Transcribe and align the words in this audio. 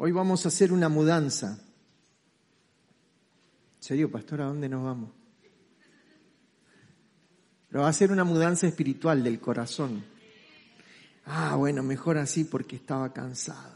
Hoy 0.00 0.12
vamos 0.12 0.44
a 0.44 0.48
hacer 0.48 0.72
una 0.72 0.88
mudanza. 0.88 1.58
¿En 3.78 3.82
serio, 3.82 4.08
pastor? 4.08 4.40
¿A 4.42 4.44
dónde 4.44 4.68
nos 4.68 4.84
vamos? 4.84 5.10
Pero 7.68 7.82
va 7.82 7.88
a 7.88 7.92
ser 7.92 8.12
una 8.12 8.22
mudanza 8.22 8.68
espiritual 8.68 9.24
del 9.24 9.40
corazón. 9.40 10.04
Ah, 11.26 11.56
bueno, 11.56 11.82
mejor 11.82 12.16
así 12.16 12.44
porque 12.44 12.76
estaba 12.76 13.12
cansado. 13.12 13.74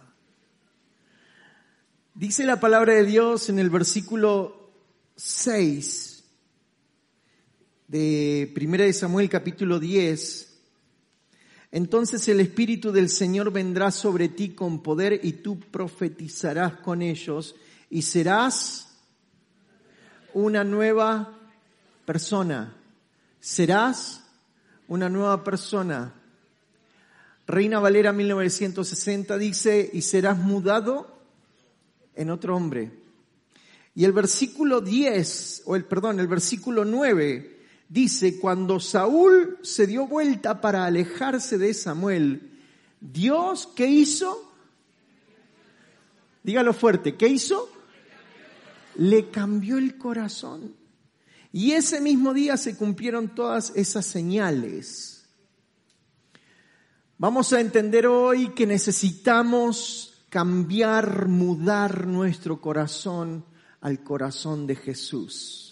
Dice 2.15 2.45
la 2.45 2.61
palabra 2.61 2.95
de 2.95 3.05
Dios 3.05 3.49
en 3.49 3.59
el 3.59 3.69
versículo 3.69 4.71
6 5.17 6.25
de 7.89 8.55
1 8.57 8.77
de 8.77 8.93
Samuel 8.93 9.29
capítulo 9.29 9.81
10. 9.81 10.52
Entonces 11.73 12.29
el 12.29 12.41
Espíritu 12.41 12.93
del 12.93 13.09
Señor 13.09 13.51
vendrá 13.51 13.91
sobre 13.91 14.29
ti 14.29 14.51
con 14.51 14.83
poder 14.83 15.19
y 15.23 15.33
tú 15.33 15.59
profetizarás 15.59 16.75
con 16.75 17.01
ellos 17.01 17.57
y 17.89 18.03
serás 18.03 18.89
una 20.35 20.65
nueva 20.65 21.39
persona. 22.05 22.77
Serás 23.41 24.23
una 24.87 25.09
nueva 25.09 25.43
persona. 25.43 26.13
Reina 27.47 27.81
Valera 27.81 28.13
1960 28.13 29.39
dice, 29.39 29.91
y 29.95 30.03
serás 30.03 30.37
mudado 30.37 31.19
en 32.15 32.29
otro 32.29 32.55
hombre. 32.55 32.93
Y 33.95 34.05
el 34.05 34.13
versículo 34.13 34.83
10, 34.83 35.63
o 35.65 35.75
el 35.75 35.87
perdón, 35.87 36.21
el 36.21 36.29
versículo 36.29 36.85
9 36.85 37.62
dice, 37.93 38.39
cuando 38.39 38.81
Saúl 38.81 39.59
se 39.61 39.87
dio 39.87 40.07
vuelta 40.07 40.63
para 40.63 40.87
alejarse 40.87 41.59
de 41.59 41.75
Samuel, 41.75 42.51
Dios, 43.01 43.69
¿qué 43.77 43.87
hizo? 43.87 44.51
Dígalo 46.43 46.73
fuerte, 46.73 47.17
¿qué 47.17 47.29
hizo? 47.29 47.71
Le 48.97 49.29
cambió 49.29 49.77
el 49.77 49.99
corazón. 49.99 50.75
Y 51.53 51.73
ese 51.73 52.01
mismo 52.01 52.33
día 52.33 52.57
se 52.57 52.77
cumplieron 52.77 53.35
todas 53.35 53.73
esas 53.77 54.07
señales. 54.07 55.27
Vamos 57.19 57.53
a 57.53 57.61
entender 57.61 58.07
hoy 58.07 58.55
que 58.55 58.67
necesitamos 58.67 60.25
cambiar, 60.31 61.29
mudar 61.29 62.07
nuestro 62.07 62.59
corazón 62.59 63.45
al 63.83 64.03
corazón 64.03 64.67
de 64.67 64.77
Jesús. 64.77 65.72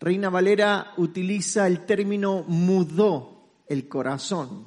Reina 0.00 0.30
Valera 0.30 0.92
utiliza 0.96 1.66
el 1.66 1.84
término 1.84 2.44
mudó 2.46 3.62
el 3.66 3.88
corazón. 3.88 4.66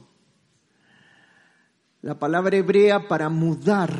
La 2.02 2.20
palabra 2.20 2.58
hebrea 2.58 3.08
para 3.08 3.30
mudar 3.30 3.94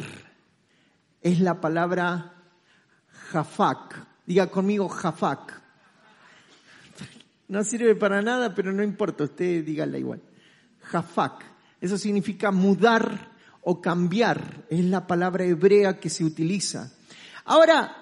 es 1.22 1.40
la 1.40 1.62
palabra 1.62 2.34
jafak. 3.32 4.08
Diga 4.26 4.48
conmigo 4.48 4.90
jafak. 4.90 5.62
No 7.48 7.64
sirve 7.64 7.96
para 7.96 8.22
nada, 8.22 8.56
pero 8.56 8.72
no 8.72 8.82
importa, 8.82 9.26
usted 9.26 9.66
dígala 9.66 9.98
igual. 9.98 10.22
Jafak. 10.80 11.44
Eso 11.82 11.98
significa 11.98 12.50
mudar 12.52 13.32
o 13.62 13.82
cambiar, 13.82 14.66
es 14.70 14.86
la 14.86 15.06
palabra 15.06 15.44
hebrea 15.44 16.00
que 16.00 16.10
se 16.10 16.24
utiliza. 16.24 16.92
Ahora, 17.46 17.94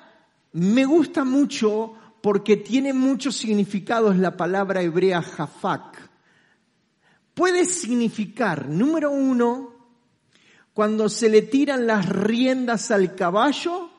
me 0.53 0.85
gusta 0.85 1.25
mucho 1.25 1.95
porque 2.21 2.57
tiene 2.57 2.93
muchos 2.93 3.35
significados 3.35 4.17
la 4.17 4.35
palabra 4.35 4.81
hebrea 4.81 5.21
jafak. 5.21 6.09
Puede 7.33 7.65
significar, 7.65 8.67
número 8.67 9.11
uno, 9.11 9.73
cuando 10.73 11.09
se 11.09 11.29
le 11.29 11.41
tiran 11.41 11.87
las 11.87 12.07
riendas 12.09 12.91
al 12.91 13.15
caballo 13.15 13.89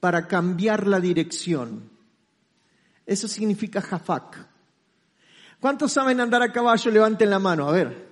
para 0.00 0.26
cambiar 0.26 0.86
la 0.86 1.00
dirección. 1.00 1.90
Eso 3.04 3.28
significa 3.28 3.82
jafak. 3.82 4.46
¿Cuántos 5.60 5.92
saben 5.92 6.20
andar 6.20 6.42
a 6.42 6.52
caballo? 6.52 6.90
Levanten 6.90 7.28
la 7.28 7.38
mano, 7.38 7.68
a 7.68 7.72
ver. 7.72 8.10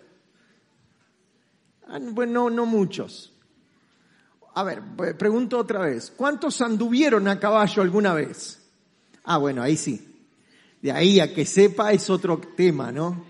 Ah, 1.89 1.99
bueno, 2.01 2.51
no 2.51 2.67
muchos. 2.67 3.33
A 4.55 4.63
ver, 4.63 4.83
pregunto 5.17 5.59
otra 5.59 5.81
vez. 5.81 6.13
¿Cuántos 6.15 6.61
anduvieron 6.61 7.27
a 7.29 7.41
caballo 7.41 7.81
alguna 7.81 8.13
vez? 8.13 8.58
Ah, 9.31 9.37
bueno, 9.37 9.63
ahí 9.63 9.77
sí. 9.77 10.03
De 10.81 10.91
ahí 10.91 11.21
a 11.21 11.35
que 11.35 11.45
sepa 11.45 11.93
es 11.93 12.09
otro 12.09 12.39
tema, 12.39 12.91
¿no? 12.91 13.27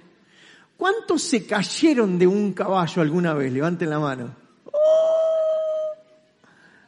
¿Cuántos 0.76 1.22
se 1.22 1.44
cayeron 1.44 2.16
de 2.20 2.26
un 2.28 2.52
caballo 2.52 3.02
alguna 3.02 3.34
vez? 3.34 3.52
Levanten 3.52 3.90
la 3.90 3.98
mano. 3.98 4.32
¡Oh! 4.66 5.96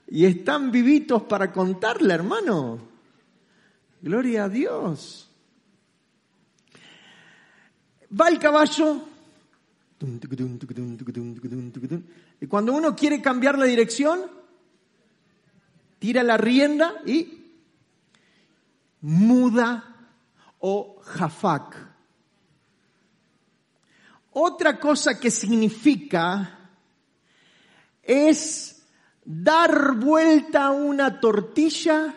Y 0.06 0.26
están 0.26 0.70
vivitos 0.70 1.22
para 1.24 1.50
contarle, 1.50 2.14
hermano. 2.14 2.78
Gloria 4.00 4.44
a 4.44 4.48
Dios. 4.48 5.28
Va 8.12 8.28
el 8.28 8.38
caballo, 8.38 9.08
y 12.40 12.46
cuando 12.46 12.72
uno 12.74 12.94
quiere 12.94 13.20
cambiar 13.20 13.58
la 13.58 13.64
dirección, 13.64 14.20
tira 15.98 16.22
la 16.22 16.36
rienda 16.36 17.02
y 17.04 17.39
muda 19.00 19.84
o 20.58 21.00
jafak. 21.02 21.76
Otra 24.32 24.78
cosa 24.78 25.18
que 25.18 25.30
significa 25.30 26.58
es 28.02 28.82
dar 29.24 29.96
vuelta 29.96 30.66
a 30.66 30.70
una 30.70 31.20
tortilla 31.20 32.14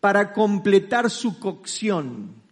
para 0.00 0.32
completar 0.32 1.10
su 1.10 1.38
cocción. 1.38 2.42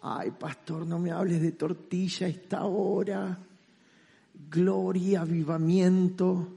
Ay, 0.00 0.30
pastor, 0.32 0.86
no 0.86 0.98
me 0.98 1.10
hables 1.10 1.40
de 1.42 1.52
tortilla 1.52 2.26
esta 2.26 2.64
hora. 2.64 3.38
Gloria, 4.50 5.22
avivamiento, 5.22 6.48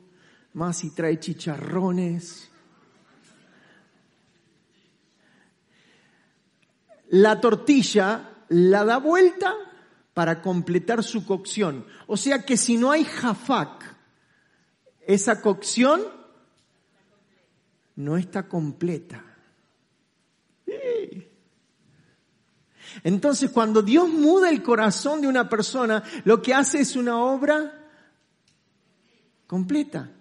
más 0.53 0.77
si 0.77 0.91
trae 0.91 1.19
chicharrones. 1.19 2.51
La 7.09 7.39
tortilla 7.39 8.29
la 8.49 8.83
da 8.83 8.97
vuelta 8.97 9.53
para 10.13 10.41
completar 10.41 11.03
su 11.03 11.25
cocción. 11.25 11.85
O 12.07 12.17
sea 12.17 12.45
que 12.45 12.57
si 12.57 12.77
no 12.77 12.91
hay 12.91 13.03
jafak, 13.03 13.83
esa 15.05 15.41
cocción 15.41 16.01
no 17.95 18.17
está 18.17 18.47
completa. 18.47 19.23
Entonces, 23.03 23.51
cuando 23.51 23.81
Dios 23.81 24.09
muda 24.09 24.49
el 24.49 24.63
corazón 24.63 25.21
de 25.21 25.27
una 25.27 25.47
persona, 25.47 26.03
lo 26.23 26.41
que 26.41 26.53
hace 26.53 26.79
es 26.79 26.95
una 26.95 27.19
obra 27.21 27.89
completa. 29.45 30.11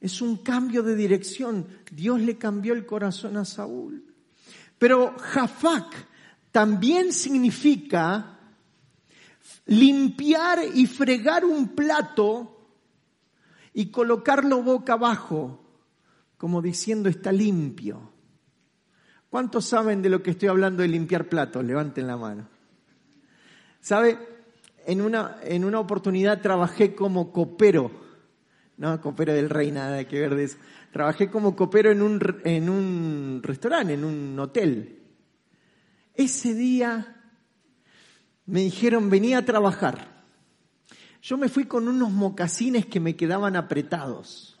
Es 0.00 0.20
un 0.20 0.36
cambio 0.36 0.82
de 0.82 0.94
dirección. 0.94 1.66
Dios 1.90 2.20
le 2.20 2.36
cambió 2.36 2.74
el 2.74 2.86
corazón 2.86 3.36
a 3.36 3.44
Saúl. 3.44 4.04
Pero 4.78 5.16
Jafak 5.18 6.06
también 6.52 7.12
significa 7.12 8.38
limpiar 9.66 10.60
y 10.74 10.86
fregar 10.86 11.44
un 11.44 11.68
plato 11.68 12.58
y 13.74 13.90
colocarlo 13.90 14.62
boca 14.62 14.94
abajo, 14.94 15.62
como 16.36 16.62
diciendo 16.62 17.08
está 17.08 17.32
limpio. 17.32 18.12
¿Cuántos 19.30 19.66
saben 19.66 20.00
de 20.00 20.08
lo 20.08 20.22
que 20.22 20.30
estoy 20.30 20.48
hablando 20.48 20.82
de 20.82 20.88
limpiar 20.88 21.28
platos? 21.28 21.62
Levanten 21.62 22.06
la 22.06 22.16
mano. 22.16 22.48
¿Sabe? 23.80 24.18
En 24.86 25.02
una, 25.02 25.36
en 25.42 25.64
una 25.64 25.80
oportunidad 25.80 26.40
trabajé 26.40 26.94
como 26.94 27.30
copero. 27.30 27.90
No, 28.78 29.00
copero 29.00 29.34
del 29.34 29.50
rey, 29.50 29.70
nada 29.70 30.06
que 30.08 30.20
ver 30.20 30.34
de 30.34 30.44
eso. 30.44 30.56
Trabajé 30.92 31.30
como 31.30 31.54
copero 31.54 31.90
en 31.90 32.00
un, 32.00 32.20
en 32.44 32.70
un 32.70 33.40
restaurante, 33.42 33.94
en 33.94 34.04
un 34.04 34.38
hotel. 34.38 34.98
Ese 36.18 36.52
día 36.52 37.14
me 38.44 38.62
dijeron, 38.62 39.08
venía 39.08 39.38
a 39.38 39.44
trabajar. 39.44 40.24
Yo 41.22 41.38
me 41.38 41.48
fui 41.48 41.66
con 41.66 41.86
unos 41.86 42.10
mocasines 42.10 42.86
que 42.86 42.98
me 42.98 43.14
quedaban 43.14 43.54
apretados. 43.54 44.58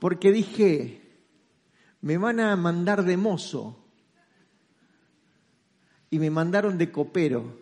Porque 0.00 0.32
dije, 0.32 1.00
me 2.00 2.18
van 2.18 2.40
a 2.40 2.56
mandar 2.56 3.04
de 3.04 3.16
mozo. 3.16 3.86
Y 6.10 6.18
me 6.18 6.28
mandaron 6.28 6.76
de 6.76 6.90
copero. 6.90 7.60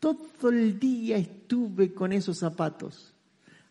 Todo 0.00 0.48
el 0.48 0.78
día 0.80 1.18
estuve 1.18 1.92
con 1.92 2.14
esos 2.14 2.38
zapatos. 2.38 3.12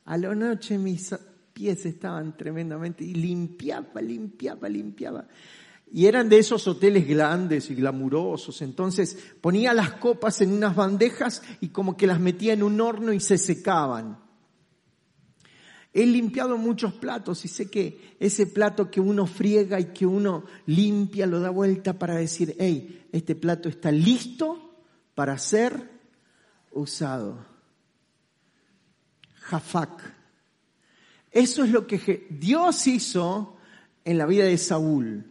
A 0.06 0.18
la 0.18 0.36
noche 0.36 0.78
mis 0.78 1.16
pies 1.52 1.84
estaban 1.88 2.38
tremendamente 2.38 3.04
y 3.04 3.16
limpiaba, 3.16 4.02
limpiaba, 4.02 4.70
limpiaba. 4.70 5.28
Y 5.94 6.06
eran 6.06 6.30
de 6.30 6.40
esos 6.40 6.68
hoteles 6.68 7.08
grandes 7.08 7.70
y 7.70 7.76
glamurosos. 7.76 8.62
Entonces 8.62 9.18
ponía 9.42 9.74
las 9.74 9.94
copas 9.94 10.40
en 10.42 10.54
unas 10.54 10.76
bandejas 10.76 11.42
y 11.60 11.70
como 11.70 11.98
que 11.98 12.08
las 12.08 12.20
metía 12.20 12.54
en 12.54 12.64
un 12.64 12.80
horno 12.80 13.12
y 13.12 13.20
se 13.20 13.38
secaban. 13.38 14.18
He 15.94 16.06
limpiado 16.06 16.58
muchos 16.58 16.94
platos 16.94 17.44
y 17.44 17.50
sé 17.50 17.70
que 17.70 18.16
ese 18.20 18.48
plato 18.48 18.90
que 18.90 19.02
uno 19.02 19.28
friega 19.28 19.78
y 19.80 19.86
que 19.88 20.06
uno 20.06 20.46
limpia 20.66 21.28
lo 21.28 21.42
da 21.42 21.50
vuelta 21.50 22.00
para 22.00 22.16
decir, 22.16 22.56
hey, 22.58 23.08
este 23.12 23.36
plato 23.36 23.68
está 23.68 23.92
listo 23.92 24.78
para 25.14 25.38
ser 25.38 25.90
usado. 26.72 27.46
Jafak. 29.36 30.16
Eso 31.30 31.66
es 31.66 31.72
lo 31.72 31.86
que 31.86 32.28
Dios 32.30 32.88
hizo 32.88 33.58
en 34.06 34.18
la 34.18 34.26
vida 34.26 34.46
de 34.46 34.58
Saúl. 34.58 35.31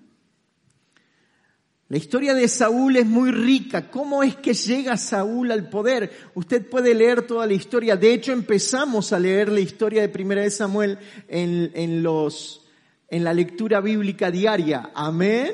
La 1.91 1.99
historia 1.99 2.35
de 2.35 2.47
Saúl 2.47 2.97
es 2.99 3.07
muy 3.07 3.33
rica. 3.33 3.91
¿Cómo 3.91 4.23
es 4.23 4.37
que 4.37 4.55
llega 4.55 4.97
Saúl 4.97 5.51
al 5.51 5.69
poder? 5.69 6.09
Usted 6.37 6.65
puede 6.65 6.95
leer 6.95 7.23
toda 7.23 7.49
la 7.49 7.53
historia. 7.53 7.97
De 7.97 8.15
hecho, 8.15 8.31
empezamos 8.31 9.13
a 9.13 9.19
leer 9.19 9.49
la 9.49 9.59
historia 9.59 10.01
de 10.01 10.09
Primera 10.09 10.43
de 10.43 10.51
Samuel 10.51 10.99
en, 11.27 11.73
en 11.75 12.01
los, 12.05 12.65
en 13.09 13.25
la 13.25 13.35
lectura 13.35 13.81
bíblica 13.81 14.31
diaria. 14.31 14.93
Amén. 14.95 15.51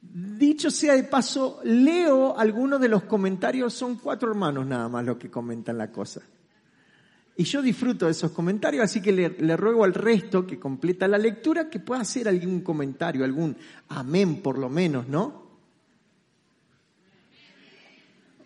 Dicho 0.00 0.68
sea 0.68 0.96
de 0.96 1.04
paso, 1.04 1.60
leo 1.62 2.36
algunos 2.36 2.80
de 2.80 2.88
los 2.88 3.04
comentarios. 3.04 3.72
Son 3.72 3.94
cuatro 3.98 4.30
hermanos 4.30 4.66
nada 4.66 4.88
más 4.88 5.04
los 5.04 5.16
que 5.16 5.30
comentan 5.30 5.78
la 5.78 5.92
cosa. 5.92 6.22
Y 7.36 7.44
yo 7.44 7.62
disfruto 7.62 8.06
de 8.06 8.12
esos 8.12 8.32
comentarios, 8.32 8.84
así 8.84 9.00
que 9.00 9.12
le, 9.12 9.56
ruego 9.56 9.84
al 9.84 9.94
resto 9.94 10.46
que 10.46 10.58
completa 10.58 11.08
la 11.08 11.16
lectura 11.16 11.70
que 11.70 11.80
pueda 11.80 12.02
hacer 12.02 12.28
algún 12.28 12.60
comentario, 12.60 13.24
algún 13.24 13.56
amén 13.88 14.42
por 14.42 14.58
lo 14.58 14.68
menos, 14.68 15.08
¿no? 15.08 15.42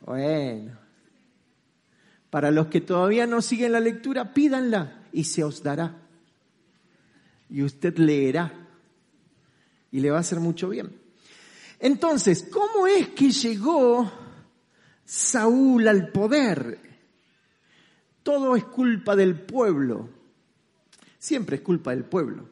Bueno. 0.05 0.79
Para 2.31 2.51
los 2.51 2.69
que 2.69 2.81
todavía 2.81 3.27
no 3.27 3.43
siguen 3.43 3.73
la 3.73 3.81
lectura, 3.81 4.33
pídanla 4.33 5.05
y 5.13 5.25
se 5.25 5.43
os 5.43 5.63
dará. 5.63 5.97
Y 7.51 7.63
usted 7.63 7.97
leerá. 7.99 8.53
Y 9.91 10.01
le 10.01 10.11
va 10.11 10.19
a 10.19 10.21
hacer 10.21 10.39
mucho 10.39 10.69
bien. 10.69 11.01
Entonces, 11.81 12.47
¿cómo 12.53 12.87
es 12.87 13.09
que 13.09 13.31
llegó 13.31 14.13
Saúl 15.05 15.89
al 15.89 16.09
poder? 16.13 16.86
Todo 18.27 18.57
es 18.57 18.65
culpa 18.65 19.15
del 19.15 19.39
pueblo. 19.39 20.09
Siempre 21.17 21.55
es 21.57 21.63
culpa 21.63 21.93
del 21.93 22.03
pueblo. 22.05 22.49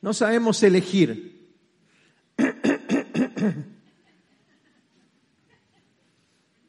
No 0.00 0.14
sabemos 0.14 0.62
elegir. 0.62 1.46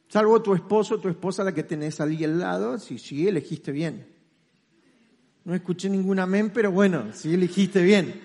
Salvo 0.08 0.42
tu 0.42 0.52
esposo, 0.54 1.00
tu 1.00 1.08
esposa, 1.08 1.42
la 1.44 1.54
que 1.54 1.62
tenés 1.62 1.98
ahí 1.98 2.22
al 2.22 2.38
lado, 2.38 2.76
sí, 2.78 2.98
sí, 2.98 3.26
elegiste 3.26 3.72
bien. 3.72 4.06
No 5.46 5.54
escuché 5.54 5.88
ningún 5.88 6.18
amén, 6.18 6.50
pero 6.52 6.70
bueno, 6.70 7.14
sí 7.14 7.32
elegiste 7.32 7.82
bien. 7.82 8.20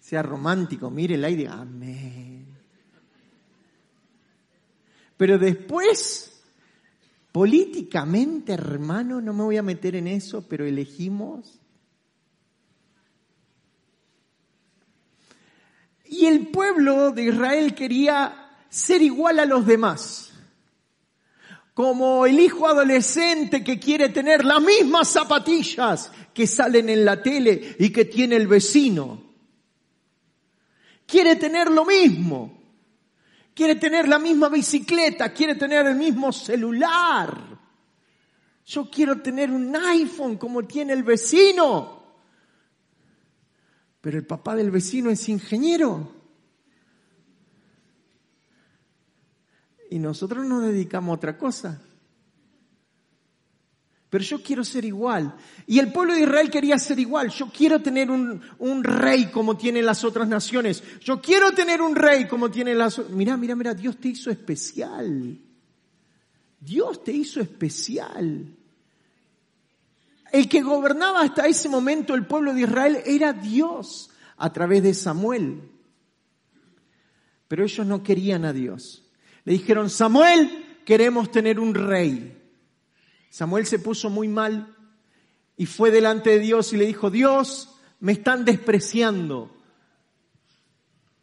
Sea 0.00 0.24
romántico, 0.24 0.90
mire 0.90 1.14
el 1.14 1.24
aire, 1.24 1.46
amén. 1.46 2.48
Pero 5.16 5.38
después 5.38 6.31
Políticamente, 7.32 8.52
hermano, 8.52 9.22
no 9.22 9.32
me 9.32 9.42
voy 9.42 9.56
a 9.56 9.62
meter 9.62 9.96
en 9.96 10.06
eso, 10.06 10.46
pero 10.46 10.66
elegimos. 10.66 11.58
Y 16.04 16.26
el 16.26 16.48
pueblo 16.48 17.10
de 17.10 17.24
Israel 17.24 17.74
quería 17.74 18.50
ser 18.68 19.00
igual 19.00 19.38
a 19.38 19.46
los 19.46 19.64
demás. 19.64 20.30
Como 21.72 22.26
el 22.26 22.38
hijo 22.38 22.68
adolescente 22.68 23.64
que 23.64 23.80
quiere 23.80 24.10
tener 24.10 24.44
las 24.44 24.60
mismas 24.60 25.08
zapatillas 25.08 26.12
que 26.34 26.46
salen 26.46 26.90
en 26.90 27.02
la 27.06 27.22
tele 27.22 27.76
y 27.78 27.88
que 27.88 28.04
tiene 28.04 28.36
el 28.36 28.46
vecino. 28.46 29.22
Quiere 31.06 31.36
tener 31.36 31.70
lo 31.70 31.86
mismo 31.86 32.61
quiere 33.54 33.76
tener 33.76 34.08
la 34.08 34.18
misma 34.18 34.48
bicicleta, 34.48 35.32
quiere 35.32 35.54
tener 35.54 35.86
el 35.86 35.96
mismo 35.96 36.32
celular. 36.32 37.58
Yo 38.64 38.88
quiero 38.90 39.20
tener 39.20 39.50
un 39.50 39.74
iPhone 39.74 40.36
como 40.36 40.64
tiene 40.64 40.92
el 40.92 41.02
vecino. 41.02 42.02
Pero 44.00 44.18
el 44.18 44.26
papá 44.26 44.56
del 44.56 44.70
vecino 44.70 45.10
es 45.10 45.28
ingeniero. 45.28 46.12
Y 49.90 49.98
nosotros 49.98 50.46
nos 50.46 50.62
dedicamos 50.62 51.12
a 51.12 51.16
otra 51.16 51.38
cosa 51.38 51.80
pero 54.12 54.24
yo 54.24 54.42
quiero 54.42 54.62
ser 54.62 54.84
igual. 54.84 55.34
Y 55.66 55.78
el 55.78 55.90
pueblo 55.90 56.12
de 56.12 56.20
Israel 56.20 56.50
quería 56.50 56.78
ser 56.78 56.98
igual. 56.98 57.30
Yo 57.30 57.48
quiero 57.48 57.80
tener 57.80 58.10
un, 58.10 58.42
un, 58.58 58.84
rey 58.84 59.30
como 59.30 59.56
tienen 59.56 59.86
las 59.86 60.04
otras 60.04 60.28
naciones. 60.28 60.82
Yo 61.00 61.22
quiero 61.22 61.52
tener 61.52 61.80
un 61.80 61.96
rey 61.96 62.28
como 62.28 62.50
tienen 62.50 62.76
las... 62.76 62.98
Mira, 63.08 63.38
mira, 63.38 63.56
mira, 63.56 63.72
Dios 63.72 63.96
te 63.96 64.08
hizo 64.08 64.30
especial. 64.30 65.40
Dios 66.60 67.02
te 67.02 67.12
hizo 67.12 67.40
especial. 67.40 68.54
El 70.30 70.46
que 70.46 70.60
gobernaba 70.60 71.22
hasta 71.22 71.46
ese 71.46 71.70
momento 71.70 72.14
el 72.14 72.26
pueblo 72.26 72.52
de 72.52 72.60
Israel 72.60 72.98
era 73.06 73.32
Dios 73.32 74.10
a 74.36 74.52
través 74.52 74.82
de 74.82 74.92
Samuel. 74.92 75.70
Pero 77.48 77.64
ellos 77.64 77.86
no 77.86 78.02
querían 78.02 78.44
a 78.44 78.52
Dios. 78.52 79.10
Le 79.46 79.54
dijeron, 79.54 79.88
Samuel, 79.88 80.82
queremos 80.84 81.30
tener 81.30 81.58
un 81.58 81.72
rey. 81.74 82.41
Samuel 83.32 83.64
se 83.64 83.78
puso 83.78 84.10
muy 84.10 84.28
mal 84.28 84.76
y 85.56 85.64
fue 85.64 85.90
delante 85.90 86.28
de 86.28 86.38
Dios 86.38 86.74
y 86.74 86.76
le 86.76 86.84
dijo, 86.84 87.10
Dios, 87.10 87.70
me 87.98 88.12
están 88.12 88.44
despreciando. 88.44 89.50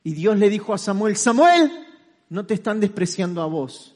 Y 0.04 0.14
Dios 0.14 0.40
le 0.40 0.50
dijo 0.50 0.74
a 0.74 0.80
Samuel, 0.80 1.16
Samuel, 1.16 1.72
no 2.30 2.48
te 2.48 2.56
están 2.56 2.80
despreciando 2.80 3.44
a 3.44 3.46
vos, 3.46 3.96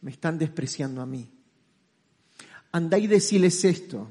me 0.00 0.10
están 0.10 0.38
despreciando 0.38 1.02
a 1.02 1.06
mí. 1.06 1.30
Andá 2.72 2.98
y 2.98 3.06
deciles 3.06 3.64
esto. 3.64 4.10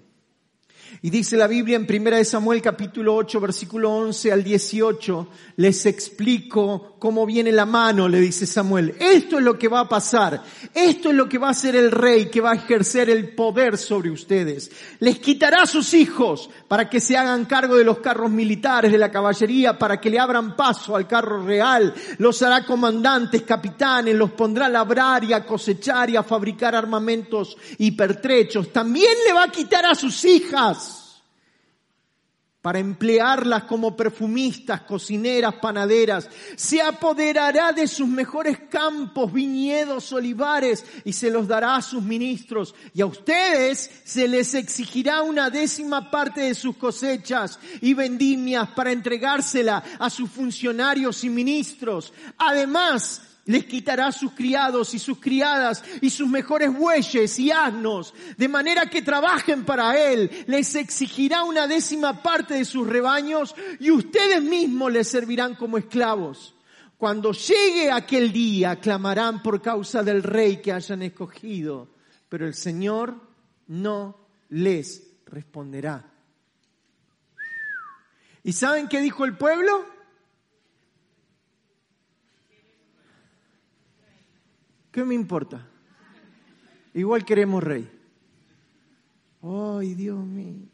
Y 1.01 1.09
dice 1.11 1.37
la 1.37 1.47
Biblia 1.47 1.77
en 1.77 1.87
1 1.89 2.25
Samuel 2.25 2.61
capítulo 2.61 3.15
8 3.15 3.39
versículo 3.39 3.89
11 3.89 4.33
al 4.33 4.43
18, 4.43 5.29
les 5.55 5.85
explico 5.85 6.97
cómo 6.99 7.25
viene 7.25 7.53
la 7.53 7.65
mano, 7.65 8.09
le 8.09 8.19
dice 8.19 8.45
Samuel. 8.45 8.93
Esto 8.99 9.37
es 9.37 9.43
lo 9.45 9.57
que 9.57 9.69
va 9.69 9.79
a 9.79 9.87
pasar. 9.87 10.43
Esto 10.73 11.09
es 11.09 11.15
lo 11.15 11.29
que 11.29 11.37
va 11.37 11.47
a 11.47 11.51
hacer 11.51 11.77
el 11.77 11.91
rey 11.91 12.25
que 12.25 12.41
va 12.41 12.51
a 12.51 12.55
ejercer 12.55 13.09
el 13.09 13.33
poder 13.33 13.77
sobre 13.77 14.11
ustedes. 14.11 14.69
Les 14.99 15.19
quitará 15.19 15.61
a 15.61 15.67
sus 15.67 15.93
hijos 15.93 16.49
para 16.67 16.89
que 16.89 16.99
se 16.99 17.15
hagan 17.15 17.45
cargo 17.45 17.77
de 17.77 17.85
los 17.85 17.99
carros 17.99 18.29
militares, 18.29 18.91
de 18.91 18.97
la 18.97 19.09
caballería, 19.09 19.79
para 19.79 20.01
que 20.01 20.09
le 20.09 20.19
abran 20.19 20.57
paso 20.57 20.97
al 20.97 21.07
carro 21.07 21.45
real. 21.45 21.93
Los 22.17 22.41
hará 22.41 22.65
comandantes, 22.65 23.43
capitanes, 23.43 24.15
los 24.15 24.31
pondrá 24.31 24.65
a 24.65 24.69
labrar 24.69 25.23
y 25.23 25.31
a 25.31 25.45
cosechar 25.45 26.09
y 26.09 26.17
a 26.17 26.23
fabricar 26.23 26.75
armamentos 26.75 27.55
y 27.77 27.91
pertrechos. 27.91 28.73
También 28.73 29.13
le 29.25 29.31
va 29.31 29.43
a 29.43 29.51
quitar 29.51 29.85
a 29.85 29.95
sus 29.95 30.25
hijas 30.25 30.88
para 32.61 32.79
emplearlas 32.79 33.63
como 33.63 33.95
perfumistas, 33.95 34.81
cocineras, 34.81 35.55
panaderas. 35.55 36.29
Se 36.57 36.81
apoderará 36.81 37.71
de 37.71 37.87
sus 37.87 38.07
mejores 38.07 38.59
campos, 38.69 39.31
viñedos, 39.31 40.11
olivares 40.11 40.83
y 41.05 41.13
se 41.13 41.29
los 41.29 41.47
dará 41.47 41.77
a 41.77 41.81
sus 41.81 42.03
ministros. 42.03 42.75
Y 42.93 43.01
a 43.01 43.05
ustedes 43.05 43.89
se 44.03 44.27
les 44.27 44.53
exigirá 44.55 45.21
una 45.21 45.49
décima 45.49 46.11
parte 46.11 46.41
de 46.41 46.55
sus 46.55 46.75
cosechas 46.75 47.59
y 47.79 47.93
vendimias 47.93 48.69
para 48.71 48.91
entregársela 48.91 49.81
a 49.97 50.09
sus 50.09 50.29
funcionarios 50.29 51.23
y 51.23 51.29
ministros. 51.29 52.11
Además, 52.37 53.21
les 53.49 53.65
quitará 53.65 54.11
sus 54.11 54.33
criados 54.33 54.93
y 54.93 54.99
sus 54.99 55.17
criadas 55.17 55.83
y 56.01 56.11
sus 56.11 56.29
mejores 56.29 56.71
bueyes 56.71 57.39
y 57.39 57.49
asnos, 57.49 58.13
de 58.37 58.47
manera 58.47 58.85
que 58.85 59.01
trabajen 59.01 59.65
para 59.65 59.99
Él. 59.99 60.29
Les 60.45 60.75
exigirá 60.75 61.43
una 61.43 61.65
décima 61.65 62.21
parte 62.21 62.53
de 62.53 62.63
sus 62.63 62.87
rebaños 62.87 63.55
y 63.79 63.89
ustedes 63.89 64.39
mismos 64.43 64.91
les 64.91 65.07
servirán 65.07 65.55
como 65.55 65.79
esclavos. 65.79 66.53
Cuando 66.95 67.31
llegue 67.31 67.91
aquel 67.91 68.31
día, 68.31 68.75
clamarán 68.75 69.41
por 69.41 69.63
causa 69.63 70.03
del 70.03 70.21
rey 70.21 70.57
que 70.57 70.71
hayan 70.71 71.01
escogido, 71.01 71.87
pero 72.29 72.45
el 72.45 72.53
Señor 72.53 73.15
no 73.65 74.27
les 74.49 75.09
responderá. 75.25 76.05
¿Y 78.43 78.53
saben 78.53 78.87
qué 78.87 79.01
dijo 79.01 79.25
el 79.25 79.35
pueblo? 79.35 79.98
¿Qué 84.91 85.03
me 85.03 85.15
importa? 85.15 85.67
Igual 86.93 87.23
queremos 87.25 87.63
rey. 87.63 87.89
Ay, 89.41 89.93
Dios 89.93 90.23
mío. 90.25 90.67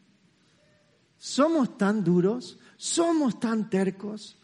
Somos 1.17 1.77
tan 1.77 2.03
duros, 2.03 2.57
somos 2.77 3.39
tan 3.39 3.69
tercos. 3.69 4.37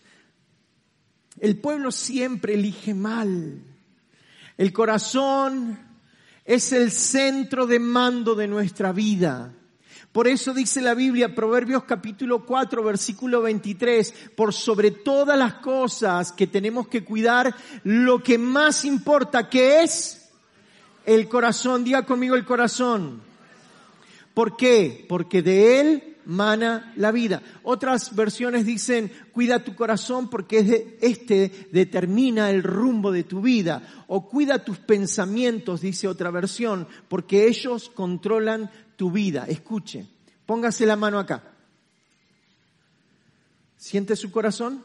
El 1.39 1.59
pueblo 1.59 1.91
siempre 1.91 2.55
elige 2.55 2.93
mal. 2.93 3.61
El 4.57 4.73
corazón 4.73 5.79
es 6.43 6.71
el 6.73 6.91
centro 6.91 7.65
de 7.65 7.79
mando 7.79 8.35
de 8.35 8.47
nuestra 8.47 8.91
vida. 8.91 9.53
Por 10.11 10.27
eso 10.27 10.53
dice 10.53 10.81
la 10.81 10.93
Biblia, 10.93 11.33
Proverbios 11.33 11.85
capítulo 11.85 12.45
4, 12.45 12.83
versículo 12.83 13.41
23, 13.43 14.13
por 14.35 14.53
sobre 14.53 14.91
todas 14.91 15.39
las 15.39 15.55
cosas 15.55 16.33
que 16.33 16.47
tenemos 16.47 16.89
que 16.89 17.05
cuidar, 17.05 17.55
lo 17.85 18.21
que 18.21 18.37
más 18.37 18.83
importa, 18.83 19.47
que 19.47 19.83
es 19.83 20.29
el 21.05 21.29
corazón. 21.29 21.85
Diga 21.85 22.05
conmigo 22.05 22.35
el 22.35 22.43
corazón. 22.43 23.21
¿Por 24.33 24.57
qué? 24.57 25.05
Porque 25.07 25.41
de 25.41 25.79
él 25.79 26.17
mana 26.25 26.91
la 26.97 27.11
vida. 27.11 27.41
Otras 27.63 28.13
versiones 28.13 28.65
dicen, 28.65 29.11
cuida 29.31 29.63
tu 29.63 29.75
corazón 29.75 30.29
porque 30.29 30.97
este 31.01 31.69
determina 31.71 32.49
el 32.49 32.63
rumbo 32.63 33.13
de 33.13 33.23
tu 33.23 33.41
vida. 33.41 34.03
O 34.07 34.27
cuida 34.27 34.65
tus 34.65 34.77
pensamientos, 34.77 35.79
dice 35.79 36.09
otra 36.09 36.31
versión, 36.31 36.85
porque 37.07 37.47
ellos 37.47 37.89
controlan 37.93 38.69
tu 39.01 39.09
vida. 39.09 39.45
Escuche, 39.47 40.05
póngase 40.45 40.85
la 40.85 40.95
mano 40.95 41.17
acá. 41.17 41.41
¿Siente 43.75 44.15
su 44.15 44.29
corazón? 44.29 44.83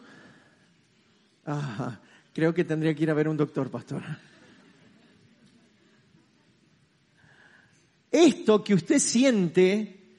creo 2.33 2.55
que 2.55 2.65
tendría 2.65 2.95
que 2.95 3.03
ir 3.03 3.11
a 3.11 3.15
ver 3.15 3.29
un 3.29 3.37
doctor, 3.37 3.71
pastor. 3.71 4.03
Esto 8.11 8.65
que 8.65 8.73
usted 8.73 8.99
siente, 9.01 10.17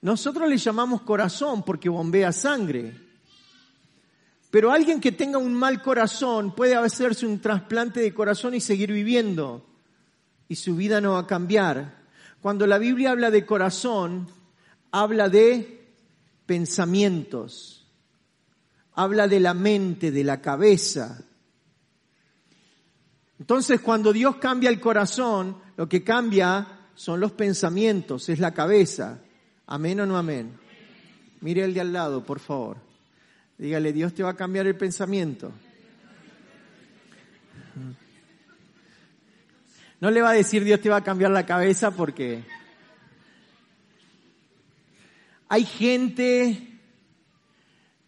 nosotros 0.00 0.48
le 0.48 0.56
llamamos 0.56 1.02
corazón 1.02 1.62
porque 1.62 1.90
bombea 1.90 2.32
sangre. 2.32 2.98
Pero 4.50 4.72
alguien 4.72 4.98
que 4.98 5.12
tenga 5.12 5.36
un 5.36 5.52
mal 5.52 5.82
corazón 5.82 6.54
puede 6.54 6.74
hacerse 6.74 7.26
un 7.26 7.38
trasplante 7.42 8.00
de 8.00 8.14
corazón 8.14 8.54
y 8.54 8.62
seguir 8.62 8.90
viviendo. 8.90 9.66
Y 10.48 10.56
su 10.56 10.74
vida 10.74 11.02
no 11.02 11.12
va 11.12 11.18
a 11.18 11.26
cambiar. 11.26 12.03
Cuando 12.44 12.66
la 12.66 12.76
Biblia 12.76 13.12
habla 13.12 13.30
de 13.30 13.46
corazón, 13.46 14.28
habla 14.90 15.30
de 15.30 15.88
pensamientos, 16.44 17.86
habla 18.92 19.28
de 19.28 19.40
la 19.40 19.54
mente, 19.54 20.10
de 20.10 20.24
la 20.24 20.42
cabeza. 20.42 21.24
Entonces, 23.38 23.80
cuando 23.80 24.12
Dios 24.12 24.36
cambia 24.36 24.68
el 24.68 24.78
corazón, 24.78 25.56
lo 25.78 25.88
que 25.88 26.04
cambia 26.04 26.90
son 26.94 27.18
los 27.18 27.32
pensamientos, 27.32 28.28
es 28.28 28.38
la 28.38 28.52
cabeza. 28.52 29.20
Amén 29.66 30.00
o 30.00 30.04
no 30.04 30.18
amén. 30.18 30.52
Mire 31.40 31.64
el 31.64 31.72
de 31.72 31.80
al 31.80 31.94
lado, 31.94 32.26
por 32.26 32.40
favor. 32.40 32.76
Dígale, 33.56 33.90
Dios 33.90 34.12
te 34.12 34.22
va 34.22 34.32
a 34.32 34.36
cambiar 34.36 34.66
el 34.66 34.76
pensamiento. 34.76 35.50
No 40.04 40.10
le 40.10 40.20
va 40.20 40.28
a 40.28 40.34
decir 40.34 40.62
Dios 40.64 40.82
te 40.82 40.90
va 40.90 40.96
a 40.96 41.02
cambiar 41.02 41.30
la 41.30 41.46
cabeza 41.46 41.90
porque 41.90 42.44
hay 45.48 45.64
gente 45.64 46.78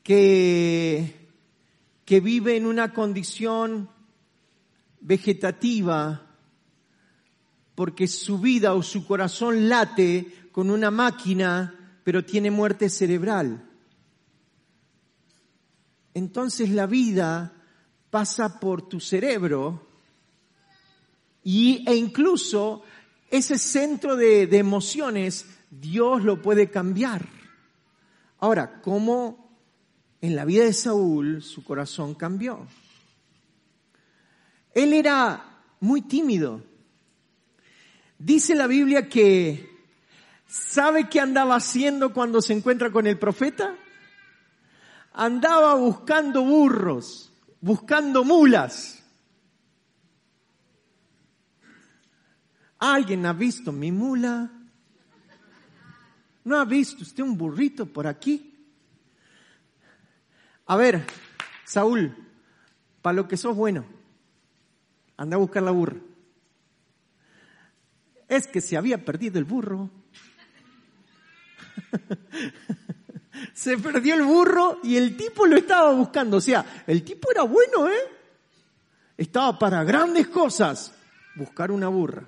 que, 0.03 1.31
que 2.05 2.21
vive 2.21 2.59
en 2.59 2.67
una 2.67 2.93
condición 2.93 3.89
vegetativa 5.01 6.21
porque 7.75 8.07
su 8.09 8.41
vida 8.41 8.75
o 8.75 8.83
su 8.83 9.07
corazón 9.07 9.71
late 9.71 10.51
con 10.53 10.69
una 10.69 10.91
máquina, 10.91 11.99
pero 12.05 12.27
tiene 12.27 12.51
muerte 12.51 12.91
cerebral. 12.91 13.71
Entonces 16.13 16.69
la 16.69 16.85
vida 16.85 17.55
pasa 18.11 18.61
por 18.61 18.87
tu 18.87 19.01
cerebro 19.01 19.96
y, 21.49 21.85
e 21.89 21.95
incluso 21.95 22.83
ese 23.31 23.57
centro 23.57 24.17
de, 24.17 24.49
emociones 24.59 25.47
Dios 25.71 26.25
lo 26.25 26.43
puede 26.43 26.71
cambiar. 26.71 27.25
Ahora, 28.41 28.81
¿cómo 28.83 29.57
en 30.21 30.35
la 30.35 30.45
vida 30.45 30.65
de 30.65 30.73
Saúl 30.73 31.45
su 31.45 31.63
corazón 31.63 32.17
cambió? 32.17 32.67
Él 34.75 34.93
era 34.93 35.63
muy 35.79 36.03
tímido. 36.03 36.65
Dice 38.19 38.57
la 38.57 38.67
Biblia 38.67 39.09
que 39.09 39.71
¿sabe 40.49 41.09
qué 41.09 41.21
andaba 41.21 41.55
haciendo 41.55 42.13
cuando 42.13 42.43
se 42.43 42.55
encuentra 42.55 42.91
con 42.91 43.07
el 43.07 43.21
profeta? 43.21 43.77
Andaba 45.13 45.77
buscando 45.77 46.43
burros, 46.43 47.33
buscando 47.61 48.25
mulas. 48.25 48.96
¿Alguien 52.79 53.25
ha 53.27 53.33
visto 53.33 53.73
mi 53.73 53.91
mula? 53.91 54.51
¿No 56.45 56.59
ha 56.59 56.65
visto 56.65 57.03
usted 57.03 57.23
un 57.23 57.37
burrito 57.37 57.87
por 57.87 58.07
aquí? 58.07 58.55
A 60.67 60.77
ver, 60.77 61.05
Saúl, 61.65 62.15
para 63.03 63.15
lo 63.15 63.27
que 63.27 63.37
sos 63.37 63.57
bueno, 63.57 63.85
anda 65.17 65.37
a 65.37 65.41
buscar 65.41 65.63
la 65.63 65.71
burra. 65.71 65.97
Es 68.29 68.47
que 68.47 68.61
se 68.61 68.77
había 68.77 69.05
perdido 69.05 69.39
el 69.39 69.45
burro. 69.45 69.91
se 73.55 73.79
perdió 73.79 74.15
el 74.15 74.23
burro 74.23 74.81
y 74.83 74.97
el 74.97 75.17
tipo 75.17 75.47
lo 75.47 75.57
estaba 75.57 75.93
buscando. 75.93 76.37
O 76.39 76.41
sea, 76.41 76.85
el 76.87 77.03
tipo 77.05 77.31
era 77.31 77.43
bueno, 77.43 77.89
¿eh? 77.89 78.13
Estaba 79.17 79.59
para 79.59 79.85
grandes 79.85 80.29
cosas. 80.29 80.93
Buscar 81.37 81.71
una 81.71 81.89
burra. 81.89 82.27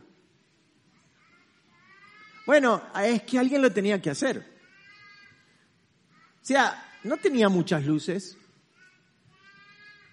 Bueno, 2.48 2.80
es 3.04 3.24
que 3.24 3.38
alguien 3.38 3.60
lo 3.60 3.70
tenía 3.70 4.00
que 4.00 4.08
hacer. 4.08 4.38
O 6.40 6.44
sea, 6.46 6.82
no 7.04 7.18
tenía 7.18 7.50
muchas 7.50 7.84
luces, 7.84 8.38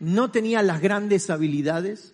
no 0.01 0.29
tenía 0.31 0.61
las 0.61 0.81
grandes 0.81 1.29
habilidades. 1.29 2.13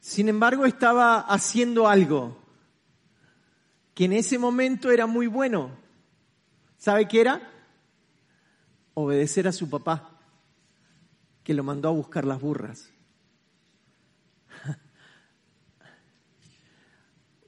Sin 0.00 0.28
embargo, 0.28 0.66
estaba 0.66 1.18
haciendo 1.20 1.88
algo 1.88 2.38
que 3.94 4.04
en 4.04 4.12
ese 4.12 4.38
momento 4.38 4.90
era 4.90 5.06
muy 5.06 5.26
bueno. 5.26 5.70
¿Sabe 6.76 7.08
qué 7.08 7.22
era? 7.22 7.40
Obedecer 8.92 9.48
a 9.48 9.52
su 9.52 9.70
papá, 9.70 10.20
que 11.42 11.54
lo 11.54 11.64
mandó 11.64 11.88
a 11.88 11.92
buscar 11.92 12.26
las 12.26 12.38
burras. 12.38 12.93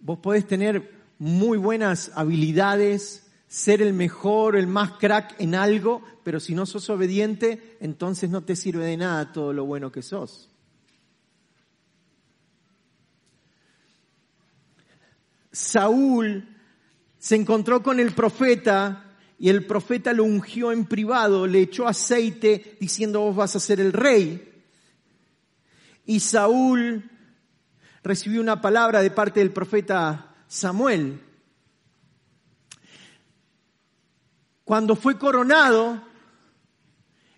Vos 0.07 0.21
podés 0.21 0.47
tener 0.47 0.89
muy 1.19 1.59
buenas 1.59 2.13
habilidades, 2.15 3.27
ser 3.49 3.83
el 3.83 3.93
mejor, 3.93 4.55
el 4.55 4.69
más 4.69 4.93
crack 4.93 5.35
en 5.41 5.57
algo, 5.57 6.01
pero 6.23 6.39
si 6.39 6.55
no 6.55 6.65
sos 6.65 6.89
obediente, 6.91 7.77
entonces 7.81 8.31
no 8.31 8.45
te 8.45 8.55
sirve 8.55 8.85
de 8.85 8.99
nada 8.99 9.33
todo 9.33 9.53
lo 9.53 9.65
bueno 9.65 9.91
que 9.91 10.03
sos. 10.03 10.49
Saúl 15.51 16.57
se 17.19 17.35
encontró 17.35 17.83
con 17.83 17.99
el 17.99 18.13
profeta 18.13 19.17
y 19.41 19.49
el 19.49 19.67
profeta 19.67 20.13
lo 20.13 20.23
ungió 20.23 20.71
en 20.71 20.85
privado, 20.85 21.49
le 21.49 21.63
echó 21.63 21.89
aceite 21.89 22.77
diciendo 22.79 23.23
vos 23.23 23.35
vas 23.35 23.57
a 23.57 23.61
ser 23.61 23.81
el 23.81 23.93
rey. 23.93 24.53
Y 26.05 26.21
Saúl 26.21 27.11
recibió 28.07 28.41
una 28.41 28.61
palabra 28.61 29.03
de 29.03 29.11
parte 29.11 29.41
del 29.41 29.53
profeta 29.53 30.37
Samuel. 30.47 31.21
Cuando 34.63 34.95
fue 34.95 35.19
coronado, 35.19 36.01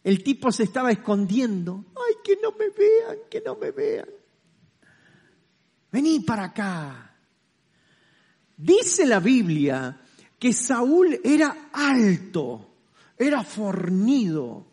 el 0.04 0.22
tipo 0.22 0.52
se 0.52 0.64
estaba 0.64 0.92
escondiendo. 0.92 1.86
Ay, 1.96 2.16
que 2.22 2.38
no 2.42 2.52
me 2.52 2.68
vean, 2.68 3.18
que 3.30 3.40
no 3.40 3.56
me 3.56 3.70
vean. 3.70 4.10
Vení 5.90 6.20
para 6.20 6.44
acá. 6.44 7.16
Dice 8.54 9.06
la 9.06 9.20
Biblia 9.20 9.98
que 10.38 10.52
Saúl 10.52 11.18
era 11.24 11.70
alto, 11.72 12.74
era 13.16 13.42
fornido. 13.42 14.66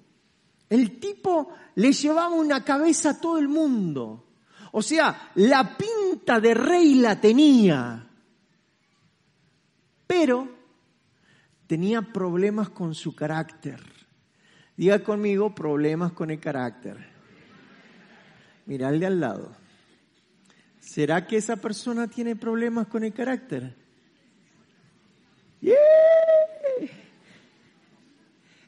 El 0.69 0.99
tipo 0.99 1.53
le 1.75 1.93
llevaba 1.93 2.35
una 2.35 2.65
cabeza 2.65 3.11
a 3.11 3.21
todo 3.21 3.37
el 3.37 3.47
mundo. 3.47 4.24
O 4.77 4.81
sea, 4.81 5.31
la 5.35 5.77
pinta 5.77 6.41
de 6.41 6.53
rey 6.53 6.95
la 6.95 7.21
tenía, 7.21 8.05
pero 10.05 10.49
tenía 11.65 12.01
problemas 12.01 12.67
con 12.71 12.93
su 12.93 13.15
carácter. 13.15 13.79
Diga 14.75 15.01
conmigo, 15.01 15.55
problemas 15.55 16.11
con 16.11 16.29
el 16.29 16.41
carácter. 16.41 16.97
Mira 18.65 18.89
al 18.89 19.17
lado. 19.17 19.55
¿Será 20.81 21.25
que 21.25 21.37
esa 21.37 21.55
persona 21.55 22.09
tiene 22.09 22.35
problemas 22.35 22.87
con 22.87 23.05
el 23.05 23.13
carácter? 23.13 23.73
Yeah. 25.61 25.73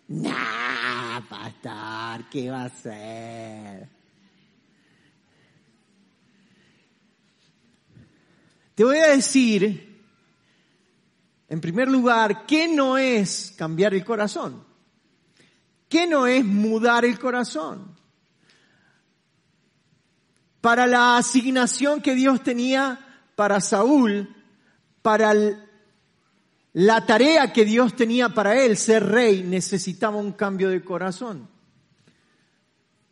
Nah, 0.08 1.20
pastor, 1.28 2.30
¿qué 2.30 2.50
va 2.50 2.64
a 2.64 2.70
ser? 2.70 3.97
Te 8.78 8.84
voy 8.84 9.00
a 9.00 9.08
decir, 9.08 10.04
en 11.50 11.60
primer 11.60 11.88
lugar, 11.88 12.46
qué 12.46 12.68
no 12.68 12.96
es 12.96 13.56
cambiar 13.58 13.96
el 13.96 14.06
corazón. 14.06 14.64
¿Qué 15.90 16.06
no 16.06 16.28
es 16.28 16.46
mudar 16.46 17.04
el 17.04 17.18
corazón? 17.18 17.98
Para 20.62 20.86
la 20.86 21.18
asignación 21.18 22.04
que 22.04 22.14
Dios 22.14 22.44
tenía 22.44 23.24
para 23.34 23.62
Saúl, 23.62 24.30
para 25.02 25.34
la 26.74 27.06
tarea 27.08 27.52
que 27.52 27.66
Dios 27.66 27.96
tenía 27.96 28.30
para 28.30 28.64
él, 28.64 28.78
ser 28.78 29.08
rey, 29.08 29.42
necesitaba 29.42 30.18
un 30.18 30.34
cambio 30.34 30.70
de 30.70 30.84
corazón. 30.84 31.50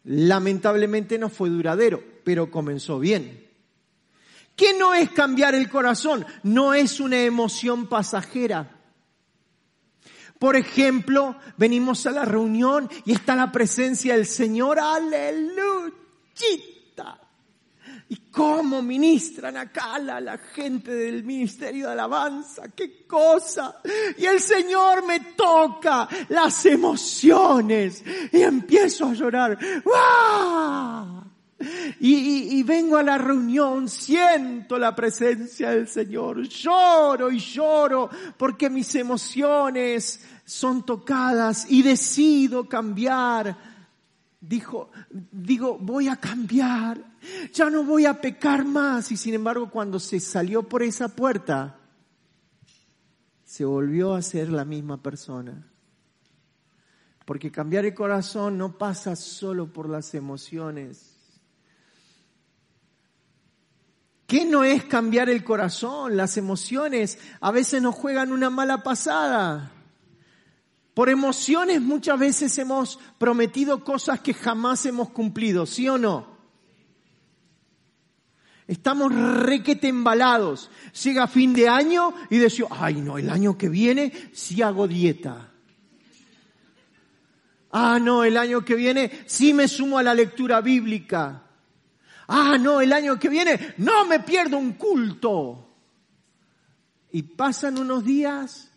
Lamentablemente 0.04 1.18
no 1.18 1.30
fue 1.30 1.50
duradero, 1.50 2.04
pero 2.24 2.52
comenzó 2.52 3.00
bien. 3.00 3.45
¿Qué 4.56 4.74
no 4.78 4.94
es 4.94 5.12
cambiar 5.12 5.56
el 5.56 5.70
corazón? 5.70 6.26
No 6.44 6.74
es 6.74 7.00
una 7.00 7.22
emoción 7.22 7.88
pasajera. 7.88 8.72
Por 10.40 10.56
ejemplo, 10.56 11.38
venimos 11.58 12.06
a 12.06 12.12
la 12.12 12.26
reunión 12.26 12.90
y 13.06 13.14
está 13.14 13.36
la 13.36 13.52
presencia 13.52 14.16
del 14.16 14.26
Señor. 14.26 14.80
Aleluya. 14.80 15.94
¿Y 18.08 18.18
cómo 18.30 18.84
ministran 18.84 19.58
acá 19.58 19.98
la, 19.98 20.22
la 20.22 20.38
gente 20.38 20.94
del 20.94 21.24
ministerio 21.24 21.88
de 21.88 21.94
alabanza? 21.94 22.68
¡Qué 22.76 23.06
cosa! 23.08 23.82
Y 24.18 24.26
el 24.26 24.40
Señor 24.40 25.06
me 25.08 25.22
toca 25.36 26.08
las 26.30 26.66
emociones 26.68 28.04
y 28.32 28.42
empiezo 28.42 29.06
a 29.06 29.14
llorar. 29.14 29.58
¡Wow! 29.84 31.15
Y, 32.00 32.64
vengo 32.64 32.98
a 32.98 33.04
la 33.04 33.18
reunión, 33.18 33.90
siento 33.90 34.78
la 34.78 34.96
presencia 34.96 35.72
del 35.72 35.88
Señor, 35.88 36.44
lloro 36.48 37.32
y 37.32 37.40
lloro 37.40 38.10
porque 38.38 38.70
mis 38.70 38.94
emociones 38.96 40.22
son 40.44 40.86
tocadas 40.86 41.66
y 41.70 41.82
decido 41.82 42.68
cambiar. 42.68 43.76
Dijo, 44.40 44.92
digo, 45.10 45.78
voy 45.80 46.08
a 46.08 46.18
cambiar, 46.18 47.04
ya 47.52 47.70
no 47.70 47.84
voy 47.84 48.06
a 48.06 48.20
pecar 48.20 48.66
más. 48.66 49.12
Y 49.12 49.18
sin 49.18 49.34
embargo, 49.34 49.70
cuando 49.70 50.00
se 50.00 50.20
salió 50.20 50.64
por 50.64 50.84
esa 50.84 51.10
puerta, 51.10 51.80
se 53.44 53.66
volvió 53.66 54.14
a 54.14 54.22
ser 54.22 54.50
la 54.50 54.66
misma 54.66 55.02
persona. 55.02 55.72
Porque 57.26 57.52
cambiar 57.52 57.86
el 57.86 57.96
corazón 57.96 58.58
no 58.58 58.78
pasa 58.78 59.16
solo 59.16 59.74
por 59.74 59.90
las 59.90 60.14
emociones 60.14 61.15
¿Qué 64.28 64.44
no 64.44 64.64
es 64.64 64.86
cambiar 64.86 65.30
el 65.30 65.44
corazón? 65.44 66.18
Las 66.18 66.38
emociones 66.38 67.20
a 67.42 67.52
veces 67.52 67.82
nos 67.82 67.96
juegan 67.96 68.32
una 68.32 68.50
mala 68.50 68.82
pasada. 68.82 69.72
Por 70.96 71.10
emociones 71.10 71.82
muchas 71.82 72.18
veces 72.18 72.58
hemos 72.58 72.98
prometido 73.18 73.84
cosas 73.84 74.22
que 74.22 74.34
jamás 74.34 74.86
hemos 74.86 75.10
cumplido, 75.10 75.66
¿sí 75.66 75.88
o 75.90 75.98
no? 75.98 76.36
Estamos 78.68 79.14
requete 79.14 79.90
embalados. 79.90 80.72
Llega 81.04 81.28
fin 81.28 81.54
de 81.54 81.70
año 81.70 82.14
y 82.32 82.38
decimos, 82.38 82.72
ay 82.80 82.96
no, 82.96 83.20
el 83.20 83.30
año 83.30 83.58
que 83.58 83.70
viene 83.70 84.12
sí 84.34 84.62
hago 84.64 84.88
dieta. 84.88 85.52
Ah, 87.72 88.00
no, 88.02 88.24
el 88.24 88.38
año 88.38 88.64
que 88.64 88.74
viene 88.74 89.12
sí 89.28 89.54
me 89.54 89.68
sumo 89.68 90.00
a 90.00 90.04
la 90.04 90.16
lectura 90.16 90.62
bíblica. 90.62 91.45
Ah, 92.28 92.58
no, 92.60 92.82
el 92.82 92.94
año 92.94 93.20
que 93.20 93.30
viene 93.30 93.76
no 93.78 94.06
me 94.06 94.20
pierdo 94.20 94.58
un 94.58 94.74
culto. 94.74 95.68
Y 97.12 97.24
pasan 97.24 97.78
unos 97.78 98.04
días 98.04 98.72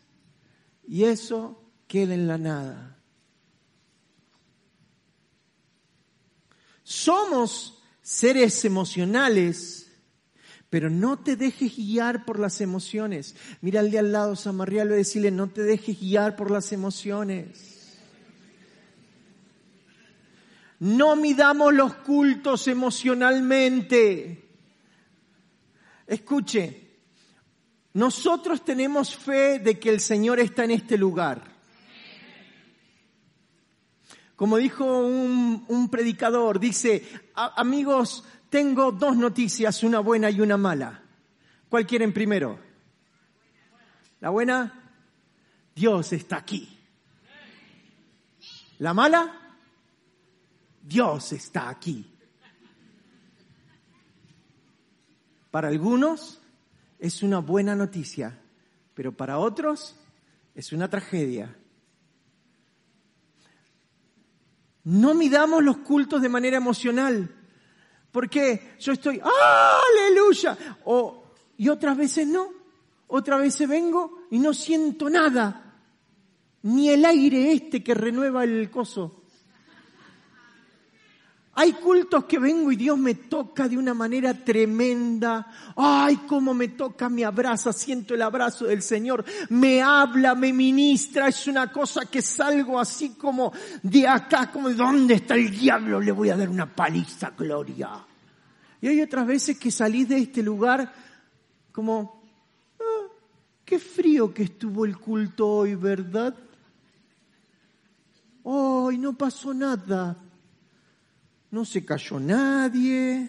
y 0.87 1.05
eso 1.05 1.63
queda 1.87 2.15
en 2.15 2.29
la 2.29 2.39
nada. 2.39 2.99
Somos 6.83 7.83
seres 8.01 8.65
emocionales, 8.65 9.93
pero 10.71 10.89
no 10.89 11.19
te 11.19 11.37
dejes 11.37 11.77
guiar 11.77 12.25
por 12.25 12.39
las 12.39 12.61
emociones. 12.61 13.35
Mira 13.61 13.81
al 13.81 13.91
de 13.91 13.99
al 13.99 14.13
lado, 14.13 14.37
Samarrialo, 14.37 14.95
y 14.95 14.99
decirle, 14.99 15.31
no 15.31 15.49
te 15.49 15.63
dejes 15.63 16.01
guiar 16.01 16.37
por 16.37 16.51
las 16.51 16.73
emociones. 16.73 17.78
No 20.81 21.17
midamos 21.17 21.75
los 21.75 21.95
cultos 21.95 22.69
emocionalmente. 22.69 24.49
Escuche, 26.07 26.89
nosotros 27.95 28.65
tenemos 28.65 29.17
fe 29.17 29.59
de 29.59 29.79
que 29.79 29.91
el 29.91 30.01
Señor 30.01 30.39
está 30.39 30.65
en 30.65 30.71
este 30.71 30.97
lugar. 30.97 31.43
Como 34.37 34.57
dijo 34.57 34.85
un, 34.85 35.89
predicador, 35.91 36.61
dice, 36.61 37.03
amigos, 37.35 38.25
tengo 38.49 38.93
dos 38.93 39.17
noticias, 39.17 39.83
una 39.83 39.99
buena 39.99 40.31
y 40.31 40.41
una 40.41 40.57
mala. 40.57 41.03
¿Cuál 41.69 41.89
quieren 41.89 42.13
primero? 42.13 42.61
¿La 44.21 44.31
buena? 44.31 44.93
Dios 45.75 46.13
está 46.13 46.37
aquí. 46.37 46.69
¿La 48.79 48.95
mala? 48.95 49.48
Dios 50.89 51.33
está 51.33 51.69
aquí. 51.69 52.11
Para 55.51 55.69
algunos 55.69 56.41
es 56.99 57.23
una 57.23 57.41
buena 57.41 57.77
noticia, 57.77 58.41
pero 58.95 59.15
para 59.15 59.39
otros 59.39 59.97
es 60.55 60.73
una 60.73 60.89
tragedia. 60.89 61.55
No 64.85 65.13
midamos 65.13 65.63
los 65.63 65.79
cultos 65.79 66.23
de 66.23 66.31
manera 66.31 66.57
emocional, 66.57 67.35
porque 68.11 68.77
yo 68.81 68.93
estoy, 68.93 69.21
aleluya, 69.21 70.57
o, 70.87 71.35
y 71.59 71.69
otras 71.69 71.99
veces 71.99 72.27
no, 72.27 72.49
otras 73.09 73.41
veces 73.41 73.69
vengo 73.69 74.27
y 74.31 74.39
no 74.39 74.55
siento 74.55 75.11
nada, 75.11 75.83
ni 76.63 76.89
el 76.89 77.05
aire 77.05 77.53
este 77.53 77.85
que 77.85 77.93
renueva 77.93 78.45
el 78.45 78.71
coso. 78.71 79.18
Hay 81.61 81.73
cultos 81.73 82.25
que 82.27 82.39
vengo 82.39 82.71
y 82.71 82.77
Dios 82.77 82.97
me 82.97 83.17
toca 83.17 83.69
de 83.69 83.77
una 83.77 83.93
manera 83.93 84.33
tremenda. 84.33 85.45
Ay, 85.75 86.19
cómo 86.29 86.55
me 86.55 86.69
toca, 86.69 87.09
me 87.09 87.25
abraza, 87.25 87.73
siento 87.73 88.15
el 88.15 88.23
abrazo 88.23 88.67
del 88.67 88.81
Señor. 88.81 89.25
Me 89.49 89.83
habla, 89.83 90.37
me 90.37 90.53
ministra. 90.53 91.27
Es 91.27 91.49
una 91.49 91.73
cosa 91.73 92.07
que 92.07 92.23
salgo 92.23 92.79
así 92.79 93.15
como 93.15 93.53
de 93.83 94.07
acá, 94.07 94.53
como 94.53 94.69
de 94.69 94.77
dónde 94.77 95.15
está 95.15 95.35
el 95.35 95.51
diablo. 95.51 96.01
Le 96.01 96.13
voy 96.13 96.31
a 96.31 96.37
dar 96.37 96.49
una 96.49 96.73
paliza, 96.73 97.31
gloria. 97.31 98.07
Y 98.81 98.87
hay 98.87 99.03
otras 99.03 99.27
veces 99.27 99.59
que 99.59 99.73
salís 99.73 100.09
de 100.11 100.19
este 100.19 100.45
lugar 100.45 100.95
como, 101.73 102.23
ah, 102.79 103.13
qué 103.65 103.81
frío 103.81 104.33
que 104.33 104.45
estuvo 104.45 104.85
el 104.85 104.97
culto 104.97 105.49
hoy, 105.49 105.75
¿verdad? 105.75 106.37
Hoy 108.45 108.97
no 108.97 109.19
pasó 109.19 109.53
nada 109.53 110.17
no 111.51 111.65
se 111.65 111.85
cayó 111.85 112.21
nadie, 112.21 113.29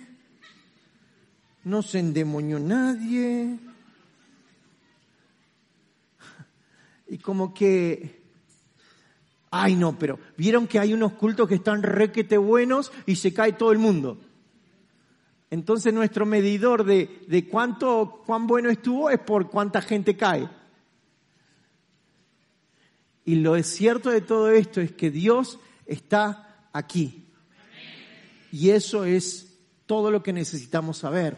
no 1.64 1.82
se 1.82 2.00
endemonió 2.00 2.60
nadie. 2.60 3.58
Y 7.08 7.18
como 7.18 7.54
que, 7.54 8.22
ay 9.52 9.76
no, 9.76 9.98
pero 9.98 10.20
vieron 10.38 10.68
que 10.68 10.80
hay 10.80 10.94
unos 10.94 11.14
cultos 11.14 11.48
que 11.48 11.56
están 11.56 11.82
requete 11.82 12.38
buenos 12.38 12.92
y 13.06 13.16
se 13.16 13.34
cae 13.34 13.54
todo 13.54 13.72
el 13.72 13.80
mundo. 13.80 14.20
Entonces 15.52 15.94
nuestro 15.94 16.26
medidor 16.26 16.84
de, 16.84 17.24
de 17.28 17.48
cuánto, 17.48 18.22
cuán 18.26 18.46
bueno 18.46 18.70
estuvo 18.70 19.10
es 19.10 19.20
por 19.20 19.50
cuánta 19.50 19.82
gente 19.82 20.16
cae. 20.16 20.48
Y 23.26 23.36
lo 23.36 23.62
cierto 23.64 24.10
de 24.12 24.22
todo 24.22 24.52
esto 24.52 24.82
es 24.82 24.92
que 24.92 25.10
Dios 25.10 25.60
está 25.86 26.68
aquí. 26.74 27.29
Y 28.52 28.72
eso 28.72 29.06
es 29.06 29.54
todo 29.86 30.12
lo 30.12 30.24
que 30.24 30.34
necesitamos 30.34 30.98
saber, 30.98 31.38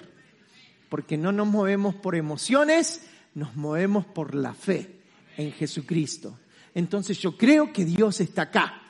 porque 0.89 1.17
no 1.17 1.31
nos 1.31 1.47
movemos 1.47 1.95
por 1.95 2.15
emociones, 2.15 3.01
nos 3.33 3.55
movemos 3.55 4.05
por 4.05 4.35
la 4.35 4.53
fe 4.53 4.99
en 5.37 5.51
Jesucristo. 5.51 6.37
Entonces 6.73 7.17
yo 7.19 7.37
creo 7.37 7.71
que 7.71 7.85
Dios 7.85 8.21
está 8.21 8.43
acá. 8.43 8.81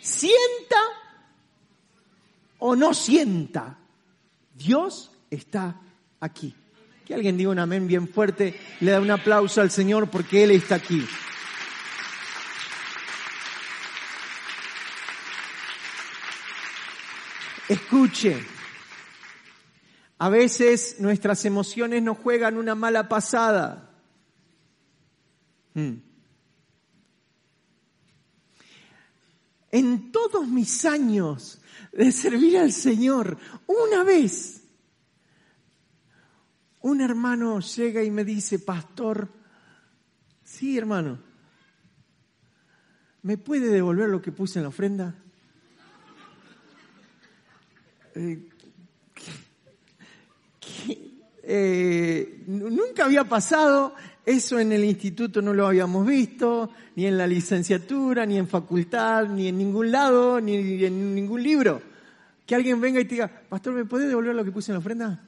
Sienta 0.00 0.76
o 2.58 2.76
no 2.76 2.94
sienta, 2.94 3.78
Dios 4.54 5.10
está 5.30 5.80
aquí. 6.20 6.54
Que 7.04 7.14
alguien 7.14 7.36
diga 7.36 7.50
un 7.50 7.58
amén 7.58 7.86
bien 7.86 8.08
fuerte, 8.08 8.58
le 8.80 8.90
da 8.90 9.00
un 9.00 9.10
aplauso 9.10 9.60
al 9.60 9.70
Señor 9.70 10.10
porque 10.10 10.44
Él 10.44 10.50
está 10.50 10.76
aquí. 10.76 11.06
Escuche, 17.68 18.36
A 20.18 20.30
veces 20.30 20.96
nuestras 20.98 21.44
emociones 21.44 22.02
nos 22.02 22.16
juegan 22.18 22.56
una 22.56 22.74
mala 22.74 23.06
pasada. 23.08 23.90
Hmm. 25.74 25.96
En 29.70 30.10
todos 30.10 30.48
mis 30.48 30.86
años 30.86 31.60
de 31.92 32.12
servir 32.12 32.56
al 32.56 32.72
Señor, 32.72 33.36
una 33.66 34.04
vez, 34.04 34.62
un 36.80 37.02
hermano 37.02 37.60
llega 37.60 38.02
y 38.02 38.10
me 38.10 38.24
dice, 38.24 38.58
pastor, 38.58 39.28
sí 40.44 40.78
hermano, 40.78 41.18
¿me 43.20 43.36
puede 43.36 43.66
devolver 43.66 44.08
lo 44.08 44.22
que 44.22 44.32
puse 44.32 44.60
en 44.60 44.62
la 44.62 44.68
ofrenda? 44.70 45.14
Eh, 48.16 48.48
eh, 51.42 52.44
nunca 52.46 53.04
había 53.04 53.24
pasado, 53.24 53.94
eso 54.24 54.58
en 54.58 54.72
el 54.72 54.84
instituto 54.84 55.42
no 55.42 55.52
lo 55.52 55.66
habíamos 55.66 56.06
visto, 56.06 56.70
ni 56.94 57.06
en 57.06 57.18
la 57.18 57.26
licenciatura, 57.26 58.24
ni 58.24 58.38
en 58.38 58.48
facultad, 58.48 59.28
ni 59.28 59.48
en 59.48 59.58
ningún 59.58 59.92
lado, 59.92 60.40
ni 60.40 60.82
en 60.82 61.14
ningún 61.14 61.42
libro. 61.42 61.82
Que 62.46 62.54
alguien 62.54 62.80
venga 62.80 63.00
y 63.00 63.04
te 63.04 63.16
diga, 63.16 63.30
pastor, 63.48 63.74
¿me 63.74 63.84
puede 63.84 64.08
devolver 64.08 64.34
lo 64.34 64.44
que 64.44 64.52
puse 64.52 64.72
en 64.72 64.74
la 64.74 64.78
ofrenda? 64.78 65.22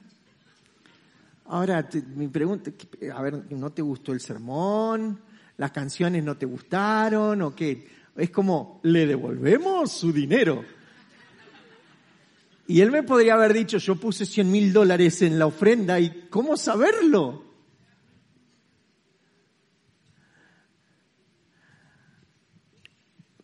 Ahora, 1.45 1.87
mi 2.15 2.27
pregunta, 2.27 2.71
a 3.13 3.21
ver, 3.21 3.51
¿no 3.51 3.71
te 3.71 3.83
gustó 3.83 4.13
el 4.13 4.19
sermón? 4.19 5.19
¿Las 5.57 5.71
canciones 5.71 6.23
no 6.23 6.37
te 6.37 6.47
gustaron? 6.47 7.41
¿O 7.43 7.55
qué? 7.55 7.87
Es 8.15 8.31
como, 8.31 8.79
le 8.83 9.05
devolvemos 9.05 9.91
su 9.91 10.11
dinero. 10.11 10.78
Y 12.69 12.81
él 12.81 12.91
me 12.91 13.01
podría 13.01 13.33
haber 13.33 13.51
dicho, 13.51 13.79
yo 13.79 13.95
puse 13.95 14.27
100 14.27 14.51
mil 14.51 14.71
dólares 14.71 15.23
en 15.23 15.39
la 15.39 15.47
ofrenda 15.47 15.99
y 15.99 16.27
¿cómo 16.29 16.55
saberlo? 16.55 17.43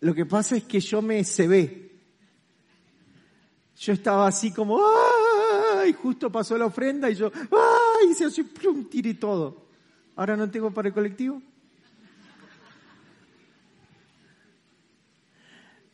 Lo 0.01 0.13
que 0.13 0.27
pasa 0.27 0.55
es 0.57 0.65
que 0.65 0.79
yo 0.79 1.01
me 1.01 1.23
ve. 1.47 1.99
Yo 3.77 3.93
estaba 3.93 4.27
así 4.27 4.53
como, 4.53 4.79
¡ay! 5.79 5.93
Justo 5.93 6.31
pasó 6.31 6.55
la 6.55 6.67
ofrenda 6.67 7.09
y 7.09 7.15
yo, 7.15 7.31
¡ay! 7.33 8.11
Y 8.11 8.13
se 8.13 8.25
hace 8.25 8.45
un 8.67 8.87
tiré 8.91 9.15
todo. 9.15 9.69
Ahora 10.15 10.37
no 10.37 10.51
tengo 10.51 10.69
para 10.69 10.89
el 10.89 10.93
colectivo. 10.93 11.41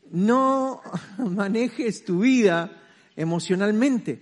No 0.10 0.82
manejes 1.18 2.04
tu 2.04 2.20
vida 2.20 2.80
emocionalmente. 3.22 4.20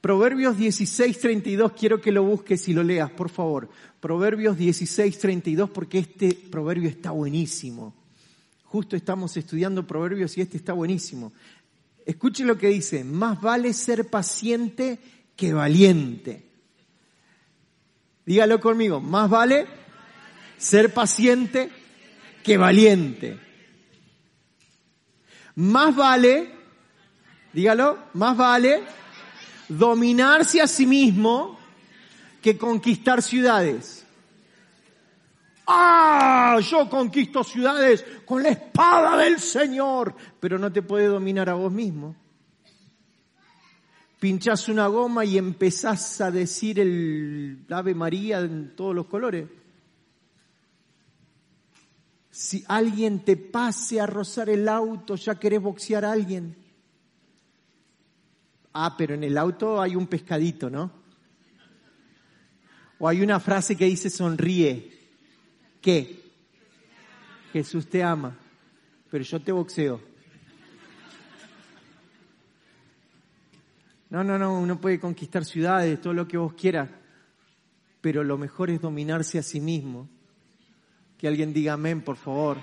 Proverbios 0.00 0.58
16:32, 0.58 1.72
quiero 1.72 2.00
que 2.00 2.12
lo 2.12 2.22
busques 2.22 2.68
y 2.68 2.74
lo 2.74 2.82
leas, 2.82 3.10
por 3.10 3.30
favor. 3.30 3.70
Proverbios 4.00 4.58
16:32, 4.58 5.70
porque 5.70 5.98
este 5.98 6.34
proverbio 6.50 6.90
está 6.90 7.10
buenísimo. 7.10 7.94
Justo 8.64 8.96
estamos 8.96 9.36
estudiando 9.36 9.86
proverbios 9.86 10.36
y 10.36 10.42
este 10.42 10.58
está 10.58 10.72
buenísimo. 10.72 11.32
Escuche 12.04 12.44
lo 12.44 12.58
que 12.58 12.68
dice, 12.68 13.02
más 13.02 13.40
vale 13.40 13.72
ser 13.72 14.10
paciente 14.10 14.98
que 15.36 15.54
valiente. 15.54 16.44
Dígalo 18.26 18.60
conmigo, 18.60 19.00
más 19.00 19.30
vale 19.30 19.66
ser 20.58 20.92
paciente 20.92 21.70
que 22.42 22.58
valiente. 22.58 23.38
Más 25.54 25.94
vale 25.94 26.53
dígalo, 27.54 27.98
más 28.14 28.36
vale 28.36 28.82
dominarse 29.68 30.60
a 30.60 30.66
sí 30.66 30.86
mismo 30.86 31.58
que 32.42 32.58
conquistar 32.58 33.22
ciudades. 33.22 34.04
Ah, 35.66 36.58
yo 36.60 36.90
conquisto 36.90 37.42
ciudades 37.42 38.04
con 38.26 38.42
la 38.42 38.50
espada 38.50 39.16
del 39.16 39.40
Señor, 39.40 40.14
pero 40.38 40.58
no 40.58 40.70
te 40.70 40.82
puede 40.82 41.06
dominar 41.06 41.48
a 41.48 41.54
vos 41.54 41.72
mismo. 41.72 42.14
Pinchás 44.20 44.68
una 44.68 44.86
goma 44.88 45.24
y 45.24 45.38
empezás 45.38 46.20
a 46.20 46.30
decir 46.30 46.80
el 46.80 47.64
Ave 47.70 47.94
María 47.94 48.40
en 48.40 48.74
todos 48.76 48.94
los 48.94 49.06
colores. 49.06 49.48
Si 52.30 52.64
alguien 52.68 53.24
te 53.24 53.36
pase 53.36 54.00
a 54.00 54.06
rozar 54.06 54.50
el 54.50 54.68
auto, 54.68 55.14
ya 55.14 55.38
querés 55.38 55.62
boxear 55.62 56.04
a 56.04 56.12
alguien. 56.12 56.63
Ah, 58.74 58.96
pero 58.98 59.14
en 59.14 59.22
el 59.22 59.38
auto 59.38 59.80
hay 59.80 59.94
un 59.94 60.08
pescadito, 60.08 60.68
¿no? 60.68 60.90
O 62.98 63.08
hay 63.08 63.22
una 63.22 63.38
frase 63.38 63.76
que 63.76 63.84
dice 63.84 64.10
sonríe. 64.10 64.92
¿Qué? 65.80 66.22
Jesús 67.52 67.88
te 67.88 68.02
ama, 68.02 68.36
pero 69.10 69.22
yo 69.22 69.40
te 69.40 69.52
boxeo. 69.52 70.00
No, 74.10 74.24
no, 74.24 74.38
no, 74.38 74.58
uno 74.58 74.80
puede 74.80 74.98
conquistar 74.98 75.44
ciudades, 75.44 76.00
todo 76.00 76.12
lo 76.12 76.26
que 76.26 76.36
vos 76.36 76.54
quieras, 76.54 76.88
pero 78.00 78.24
lo 78.24 78.38
mejor 78.38 78.70
es 78.70 78.80
dominarse 78.80 79.38
a 79.38 79.42
sí 79.42 79.60
mismo. 79.60 80.08
Que 81.16 81.28
alguien 81.28 81.52
diga 81.52 81.74
amén, 81.74 82.02
por 82.02 82.16
favor. 82.16 82.58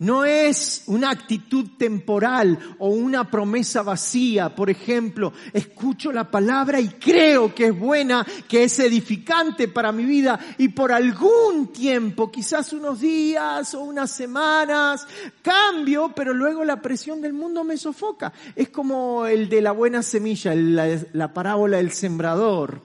No 0.00 0.24
es 0.24 0.84
una 0.86 1.10
actitud 1.10 1.70
temporal 1.76 2.56
o 2.78 2.90
una 2.90 3.28
promesa 3.28 3.82
vacía. 3.82 4.54
Por 4.54 4.70
ejemplo, 4.70 5.32
escucho 5.52 6.12
la 6.12 6.30
palabra 6.30 6.80
y 6.80 6.88
creo 6.88 7.52
que 7.52 7.66
es 7.66 7.78
buena, 7.78 8.24
que 8.46 8.62
es 8.62 8.78
edificante 8.78 9.66
para 9.66 9.90
mi 9.90 10.04
vida 10.04 10.38
y 10.56 10.68
por 10.68 10.92
algún 10.92 11.72
tiempo, 11.72 12.30
quizás 12.30 12.72
unos 12.72 13.00
días 13.00 13.74
o 13.74 13.80
unas 13.80 14.12
semanas, 14.12 15.04
cambio, 15.42 16.12
pero 16.14 16.32
luego 16.32 16.64
la 16.64 16.80
presión 16.80 17.20
del 17.20 17.32
mundo 17.32 17.64
me 17.64 17.76
sofoca. 17.76 18.32
Es 18.54 18.68
como 18.68 19.26
el 19.26 19.48
de 19.48 19.60
la 19.60 19.72
buena 19.72 20.04
semilla, 20.04 20.54
la, 20.54 21.34
parábola 21.34 21.78
del 21.78 21.90
sembrador. 21.90 22.82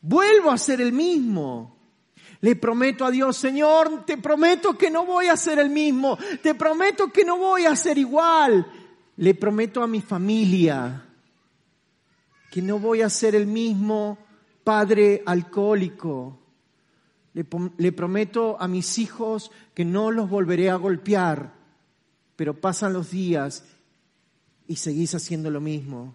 Vuelvo 0.00 0.50
a 0.50 0.56
ser 0.56 0.80
el 0.80 0.94
mismo. 0.94 1.75
Le 2.40 2.56
prometo 2.56 3.04
a 3.04 3.10
Dios, 3.10 3.36
Señor, 3.36 4.04
te 4.04 4.18
prometo 4.18 4.76
que 4.76 4.90
no 4.90 5.06
voy 5.06 5.28
a 5.28 5.36
ser 5.36 5.58
el 5.58 5.70
mismo, 5.70 6.18
te 6.42 6.54
prometo 6.54 7.10
que 7.12 7.24
no 7.24 7.38
voy 7.38 7.64
a 7.64 7.74
ser 7.76 7.98
igual. 7.98 8.66
Le 9.16 9.34
prometo 9.34 9.82
a 9.82 9.86
mi 9.86 10.02
familia 10.02 11.02
que 12.50 12.62
no 12.62 12.78
voy 12.78 13.02
a 13.02 13.10
ser 13.10 13.34
el 13.34 13.46
mismo 13.46 14.18
padre 14.64 15.22
alcohólico. 15.24 16.38
Le, 17.34 17.46
le, 17.76 17.92
prometo 17.92 18.56
a 18.58 18.66
mis 18.66 18.98
hijos 18.98 19.50
que 19.74 19.84
no 19.84 20.10
los 20.10 20.28
volveré 20.28 20.70
a 20.70 20.76
golpear, 20.76 21.52
pero 22.34 22.58
pasan 22.58 22.92
los 22.94 23.10
días 23.10 23.64
y 24.66 24.76
seguís 24.76 25.14
haciendo 25.14 25.50
lo 25.50 25.60
mismo. 25.60 26.14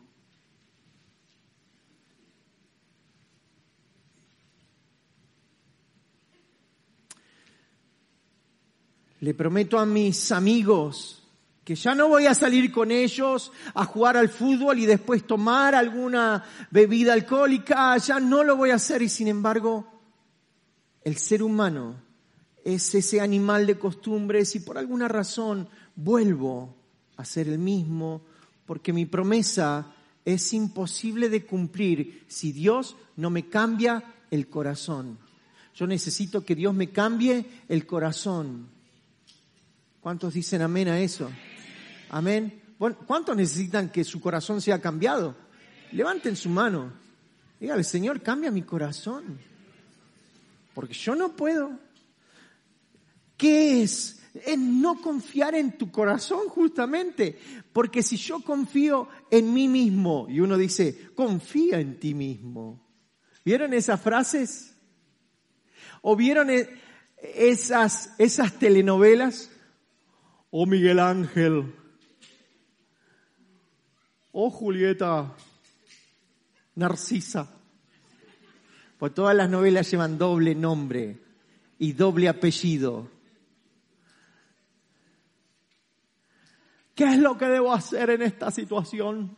Le 9.21 9.33
prometo 9.33 9.79
a 9.79 9.85
mis 9.85 10.31
amigos 10.31 11.23
que 11.63 11.75
ya 11.75 11.93
no 11.93 12.09
voy 12.09 12.25
a 12.25 12.33
salir 12.33 12.71
con 12.71 12.91
ellos 12.91 13.51
a 13.75 13.85
jugar 13.85 14.17
al 14.17 14.29
fútbol 14.29 14.79
y 14.79 14.85
después 14.85 15.25
tomar 15.25 15.75
alguna 15.75 16.43
bebida 16.71 17.13
alcohólica, 17.13 17.95
ya 17.97 18.19
no 18.19 18.43
lo 18.43 18.57
voy 18.57 18.71
a 18.71 18.75
hacer 18.75 19.03
y 19.03 19.09
sin 19.09 19.27
embargo 19.27 19.87
el 21.03 21.17
ser 21.17 21.43
humano 21.43 21.95
es 22.65 22.93
ese 22.95 23.21
animal 23.21 23.67
de 23.67 23.77
costumbres 23.77 24.55
y 24.55 24.59
por 24.59 24.77
alguna 24.77 25.07
razón 25.07 25.69
vuelvo 25.95 26.75
a 27.15 27.23
ser 27.23 27.47
el 27.47 27.59
mismo 27.59 28.23
porque 28.65 28.91
mi 28.91 29.05
promesa 29.05 29.93
es 30.25 30.53
imposible 30.53 31.29
de 31.29 31.45
cumplir 31.45 32.25
si 32.27 32.51
Dios 32.51 32.95
no 33.17 33.29
me 33.29 33.49
cambia 33.49 34.03
el 34.31 34.47
corazón. 34.47 35.19
Yo 35.75 35.85
necesito 35.87 36.43
que 36.43 36.55
Dios 36.55 36.73
me 36.73 36.89
cambie 36.89 37.45
el 37.67 37.85
corazón. 37.85 38.80
¿Cuántos 40.01 40.33
dicen 40.33 40.63
amén 40.63 40.87
a 40.87 40.99
eso? 40.99 41.29
Amén. 42.09 42.59
¿Cuántos 43.05 43.35
necesitan 43.37 43.89
que 43.89 44.03
su 44.03 44.19
corazón 44.19 44.59
sea 44.59 44.81
cambiado? 44.81 45.35
Levanten 45.91 46.35
su 46.35 46.49
mano. 46.49 46.91
Dígale, 47.59 47.83
Señor, 47.83 48.21
cambia 48.21 48.49
mi 48.49 48.63
corazón. 48.63 49.39
Porque 50.73 50.95
yo 50.95 51.13
no 51.13 51.35
puedo. 51.35 51.77
¿Qué 53.37 53.83
es? 53.83 54.23
Es 54.33 54.57
no 54.57 54.99
confiar 55.01 55.53
en 55.53 55.77
tu 55.77 55.91
corazón 55.91 56.49
justamente. 56.49 57.37
Porque 57.71 58.01
si 58.01 58.17
yo 58.17 58.41
confío 58.41 59.07
en 59.29 59.53
mí 59.53 59.67
mismo, 59.67 60.25
y 60.27 60.39
uno 60.39 60.57
dice, 60.57 61.11
confía 61.13 61.79
en 61.79 61.99
ti 61.99 62.15
mismo. 62.15 62.83
¿Vieron 63.45 63.73
esas 63.75 64.01
frases? 64.01 64.73
¿O 66.01 66.15
vieron 66.15 66.49
e-, 66.49 66.67
esas, 67.17 68.15
esas 68.17 68.57
telenovelas? 68.57 69.51
Oh 70.53 70.65
Miguel 70.65 70.99
Ángel. 70.99 71.73
Oh 74.33 74.49
Julieta. 74.49 75.33
Narcisa. 76.75 77.49
Pues 78.97 79.13
todas 79.13 79.35
las 79.35 79.49
novelas 79.49 79.89
llevan 79.89 80.17
doble 80.17 80.53
nombre 80.53 81.17
y 81.79 81.93
doble 81.93 82.27
apellido. 82.27 83.09
¿Qué 86.95 87.05
es 87.05 87.17
lo 87.17 87.37
que 87.37 87.45
debo 87.45 87.73
hacer 87.73 88.09
en 88.09 88.21
esta 88.21 88.51
situación? 88.51 89.35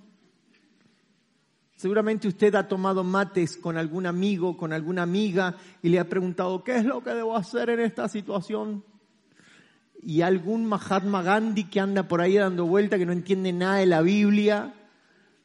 Seguramente 1.76 2.28
usted 2.28 2.56
ha 2.56 2.68
tomado 2.68 3.04
mates 3.04 3.56
con 3.56 3.78
algún 3.78 4.08
amigo, 4.08 4.58
con 4.58 4.74
alguna 4.74 5.04
amiga 5.04 5.56
y 5.84 5.90
le 5.90 6.00
ha 6.00 6.10
preguntado, 6.10 6.64
¿qué 6.64 6.78
es 6.78 6.86
lo 6.86 7.04
que 7.04 7.12
debo 7.12 7.38
hacer 7.38 7.70
en 7.70 7.82
esta 7.82 8.10
situación? 8.10 8.84
Y 10.06 10.22
algún 10.22 10.66
Mahatma 10.66 11.22
Gandhi 11.24 11.66
que 11.66 11.80
anda 11.80 12.08
por 12.08 12.22
ahí 12.22 12.36
dando 12.36 12.66
vuelta, 12.66 12.98
que 12.98 13.06
no 13.06 13.12
entiende 13.12 13.54
nada 13.54 13.78
de 13.78 13.86
la 13.86 14.02
Biblia, 14.02 14.74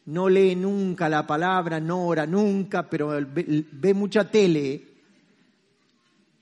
no 0.06 0.28
lee 0.28 0.56
nunca 0.56 1.08
la 1.08 1.26
palabra, 1.26 1.80
no 1.80 2.06
ora 2.06 2.26
nunca, 2.26 2.88
pero 2.88 3.08
ve, 3.08 3.94
mucha 3.94 4.30
tele 4.30 4.82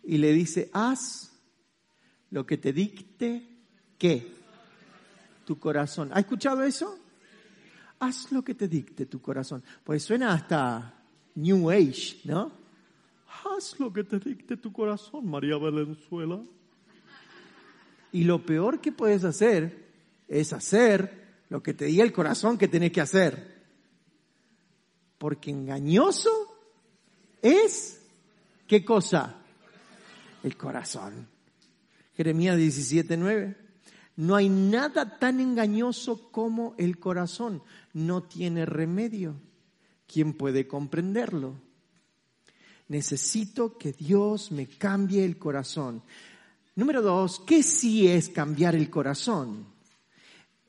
y 0.05 0.19
le 0.19 0.33
dice, 0.33 0.71
haz 0.73 1.33
lo 2.31 2.47
que 2.47 2.57
te 2.57 2.73
dicte, 2.73 3.47
¿qué? 3.99 4.33
Tu 5.45 5.59
corazón. 5.59 6.11
¿Ha 6.13 6.21
escuchado 6.21 6.63
eso? 6.63 6.99
haz 7.99 8.31
lo 8.33 8.43
que 8.43 8.55
te 8.55 8.69
dicte 8.69 9.07
tu 9.07 9.21
corazón. 9.21 9.63
Pues 9.85 10.03
suena 10.03 10.33
hasta 10.33 10.95
New 11.35 11.71
Age, 11.71 12.21
¿no? 12.25 12.53
Haz 13.45 13.79
lo 13.79 13.93
que 13.93 14.05
te 14.05 14.19
dicte 14.19 14.57
tu 14.57 14.73
corazón, 14.73 15.29
María 15.29 15.57
Valenzuela. 15.57 16.41
Y 18.17 18.25
lo 18.25 18.47
peor 18.47 18.81
que 18.81 18.93
puedes 18.93 19.25
hacer 19.25 19.91
es 20.27 20.55
hacer 20.55 21.43
lo 21.51 21.63
que 21.63 21.75
te 21.75 21.85
diga 21.85 22.03
el 22.03 22.15
corazón 22.15 22.57
que 22.57 22.67
tenés 22.67 22.91
que 22.91 23.03
hacer. 23.03 23.63
Porque 25.19 25.51
engañoso 25.51 26.31
es, 27.43 28.01
¿qué 28.67 28.83
cosa? 28.87 29.37
El 30.43 30.57
corazón. 30.57 31.29
Jeremías 32.17 32.57
17, 32.57 33.19
No 34.17 34.35
hay 34.35 34.49
nada 34.49 35.19
tan 35.19 35.39
engañoso 35.39 36.31
como 36.33 36.75
el 36.79 36.99
corazón 36.99 37.63
no 37.93 38.23
tiene 38.23 38.65
remedio. 38.65 39.35
¿Quién 40.11 40.33
puede 40.33 40.67
comprenderlo? 40.67 41.61
Necesito 42.89 43.77
que 43.77 43.93
Dios 43.93 44.53
me 44.53 44.67
cambie 44.67 45.23
el 45.23 45.37
corazón. 45.37 46.03
Número 46.77 47.01
dos, 47.01 47.41
¿qué 47.41 47.63
sí 47.63 48.07
es 48.07 48.29
cambiar 48.29 48.77
el 48.77 48.91
corazón? 48.91 49.65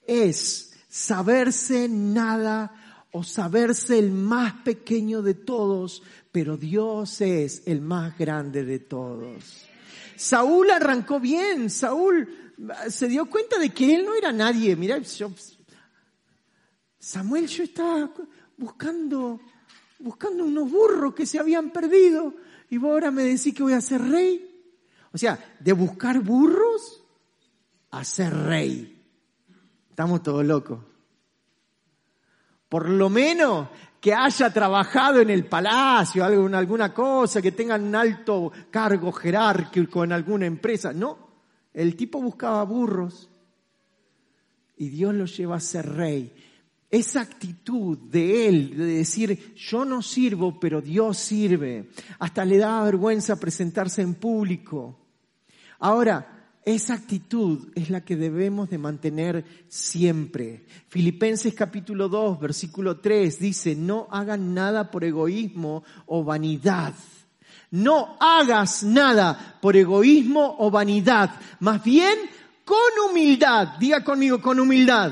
Es 0.06 0.74
saberse 0.88 1.90
nada 1.90 3.06
o 3.12 3.26
saberse 3.26 4.00
el 4.00 4.12
más 4.12 4.54
pequeño 4.64 5.22
de 5.22 5.34
todos, 5.34 6.02
pero 6.32 6.56
Dios 6.56 7.20
es 7.20 7.64
el 7.66 7.82
más 7.82 8.18
grande 8.18 8.64
de 8.64 8.80
todos. 8.80 9.66
Saúl 10.16 10.72
arrancó 10.72 11.20
bien, 11.20 11.70
Saúl 11.70 12.54
se 12.90 13.10
dio 13.10 13.30
cuenta 13.30 13.60
de 13.60 13.72
que 13.72 13.94
él 13.94 14.06
no 14.06 14.16
era 14.16 14.32
nadie. 14.32 14.78
Mira, 14.78 15.00
yo 15.00 15.30
Samuel, 16.98 17.48
yo 17.48 17.64
estaba 17.64 18.10
buscando, 18.56 19.42
buscando 20.00 20.46
unos 20.46 20.72
burros 20.72 21.14
que 21.14 21.26
se 21.26 21.38
habían 21.38 21.70
perdido 21.72 22.34
y 22.70 22.78
ahora 22.78 23.12
me 23.12 23.24
decís 23.24 23.54
que 23.54 23.64
voy 23.64 23.74
a 23.74 23.82
ser 23.82 24.02
rey. 24.02 24.47
O 25.18 25.20
sea, 25.20 25.40
de 25.60 25.74
buscar 25.74 26.20
burros 26.20 27.04
a 27.90 28.04
ser 28.04 28.32
rey. 28.32 29.04
Estamos 29.90 30.22
todos 30.22 30.46
locos. 30.46 30.78
Por 32.70 32.88
lo 32.88 33.10
menos 33.10 33.68
que 34.00 34.14
haya 34.14 34.54
trabajado 34.54 35.20
en 35.20 35.32
el 35.32 35.46
palacio, 35.46 36.24
algo, 36.24 36.46
en 36.46 36.54
alguna 36.54 36.94
cosa, 36.94 37.42
que 37.42 37.52
tenga 37.52 37.78
un 37.78 37.96
alto 37.96 38.52
cargo 38.70 39.12
jerárquico 39.12 40.04
en 40.04 40.12
alguna 40.12 40.46
empresa. 40.46 40.94
No, 40.94 41.18
el 41.74 41.96
tipo 41.96 42.22
buscaba 42.22 42.62
burros 42.62 43.28
y 44.76 44.90
Dios 44.90 45.16
lo 45.16 45.26
lleva 45.26 45.56
a 45.56 45.60
ser 45.60 45.96
rey 45.96 46.32
esa 46.90 47.22
actitud 47.22 47.98
de 47.98 48.48
él, 48.48 48.78
de 48.78 48.86
decir, 48.86 49.56
yo 49.56 49.84
no 49.84 50.02
sirvo, 50.02 50.60
pero 50.60 50.82
Dios 50.82 51.18
sirve, 51.18 51.90
hasta 52.20 52.46
le 52.46 52.58
da 52.58 52.84
vergüenza 52.84 53.40
presentarse 53.40 54.02
en 54.02 54.16
público. 54.16 55.07
Ahora, 55.80 56.52
esa 56.66 56.96
actitud 56.96 57.70
es 57.76 57.90
la 57.90 58.04
que 58.04 58.16
debemos 58.16 58.70
de 58.70 58.78
mantener 58.78 59.46
siempre. 59.68 60.66
Filipenses 60.90 61.54
capítulo 61.54 62.10
2, 62.10 62.40
versículo 62.40 63.00
3 63.00 63.40
dice, 63.40 63.76
no 63.76 64.08
hagan 64.12 64.54
nada 64.54 64.92
por 64.92 65.04
egoísmo 65.04 65.84
o 66.06 66.24
vanidad. 66.24 66.94
No 67.72 68.18
hagas 68.20 68.84
nada 68.84 69.58
por 69.62 69.76
egoísmo 69.76 70.56
o 70.60 70.72
vanidad, 70.72 71.32
más 71.60 71.84
bien 71.84 72.18
con 72.66 72.78
humildad. 73.10 73.78
Diga 73.80 74.04
conmigo, 74.04 74.42
con 74.42 74.60
humildad 74.60 75.12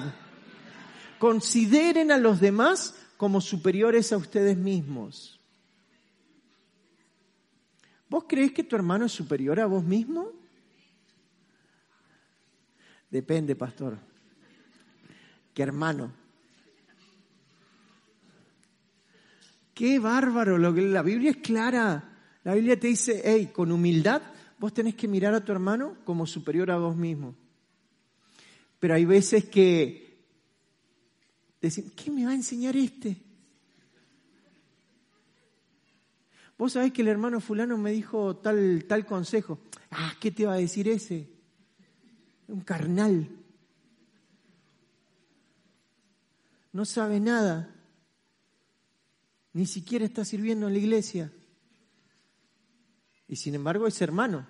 Consideren 1.20 2.12
a 2.12 2.18
los 2.18 2.40
demás 2.40 2.94
como 3.18 3.42
superiores 3.42 4.12
a 4.12 4.18
ustedes 4.18 4.58
mismos. 4.58 5.40
¿Vos 8.10 8.26
crees 8.28 8.52
que 8.52 8.64
tu 8.64 8.76
hermano 8.76 9.06
es 9.06 9.12
superior 9.12 9.60
a 9.60 9.66
vos 9.66 9.84
mismo? 9.84 10.32
Depende, 13.16 13.56
pastor. 13.56 13.98
¿Qué 15.54 15.64
hermano? 15.64 16.12
Qué 19.74 20.00
bárbaro, 20.00 20.58
lo 20.58 20.74
que 20.74 20.82
la 20.82 21.02
Biblia 21.02 21.32
es 21.32 21.38
clara. 21.38 22.18
La 22.44 22.56
Biblia 22.56 22.78
te 22.78 22.88
dice, 22.88 23.22
hey, 23.24 23.52
con 23.54 23.72
humildad 23.72 24.22
vos 24.60 24.74
tenés 24.74 24.96
que 24.96 25.08
mirar 25.08 25.34
a 25.34 25.46
tu 25.46 25.54
hermano 25.54 25.96
como 26.04 26.28
superior 26.28 26.70
a 26.70 26.78
vos 26.78 26.98
mismo. 26.98 27.36
Pero 28.80 28.96
hay 28.96 29.06
veces 29.06 29.46
que 29.46 30.26
decir, 31.62 31.94
¿qué 31.96 32.12
me 32.12 32.26
va 32.26 32.32
a 32.32 32.36
enseñar 32.36 32.76
este? 32.76 33.16
Vos 36.58 36.74
sabés 36.74 36.92
que 36.92 37.02
el 37.02 37.08
hermano 37.08 37.40
fulano 37.40 37.78
me 37.78 37.94
dijo 37.94 38.36
tal, 38.36 38.84
tal 38.90 39.06
consejo. 39.06 39.62
Ah, 39.90 40.16
¿qué 40.20 40.32
te 40.32 40.46
va 40.46 40.56
a 40.56 40.58
decir 40.58 40.90
ese? 40.90 41.35
Un 42.48 42.62
carnal. 42.62 43.30
No 46.72 46.86
sabe 46.86 47.20
nada. 47.20 47.74
Ni 49.54 49.66
siquiera 49.66 50.06
está 50.06 50.26
sirviendo 50.26 50.68
en 50.68 50.74
la 50.74 50.80
iglesia. 50.80 51.32
Y 53.28 53.38
sin 53.38 53.56
embargo 53.56 53.88
es 53.88 54.02
hermano. 54.02 54.46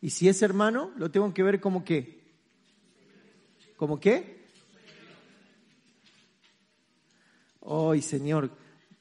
Y 0.00 0.10
si 0.10 0.28
es 0.28 0.42
hermano, 0.42 0.90
lo 0.96 1.10
tengo 1.10 1.32
que 1.32 1.42
ver 1.42 1.60
como 1.60 1.84
qué. 1.84 2.22
¿Como 3.76 4.00
qué? 4.00 4.44
Ay, 7.64 8.02
Señor, 8.02 8.50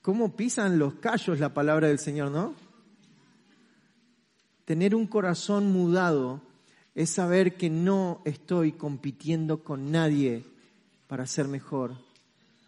¿cómo 0.02 0.36
pisan 0.36 0.78
los 0.78 0.94
callos 0.96 1.39
la 1.39 1.54
palabra 1.54 1.88
del 1.88 2.00
Señor, 2.00 2.32
no? 2.32 2.54
Tener 4.65 4.94
un 4.94 5.08
corazón 5.08 5.72
mudado 5.72 6.41
es 6.93 7.10
saber 7.10 7.56
que 7.56 7.69
no 7.69 8.21
estoy 8.25 8.73
compitiendo 8.73 9.63
con 9.63 9.91
nadie 9.91 10.43
para 11.08 11.25
ser 11.25 11.47
mejor. 11.47 11.95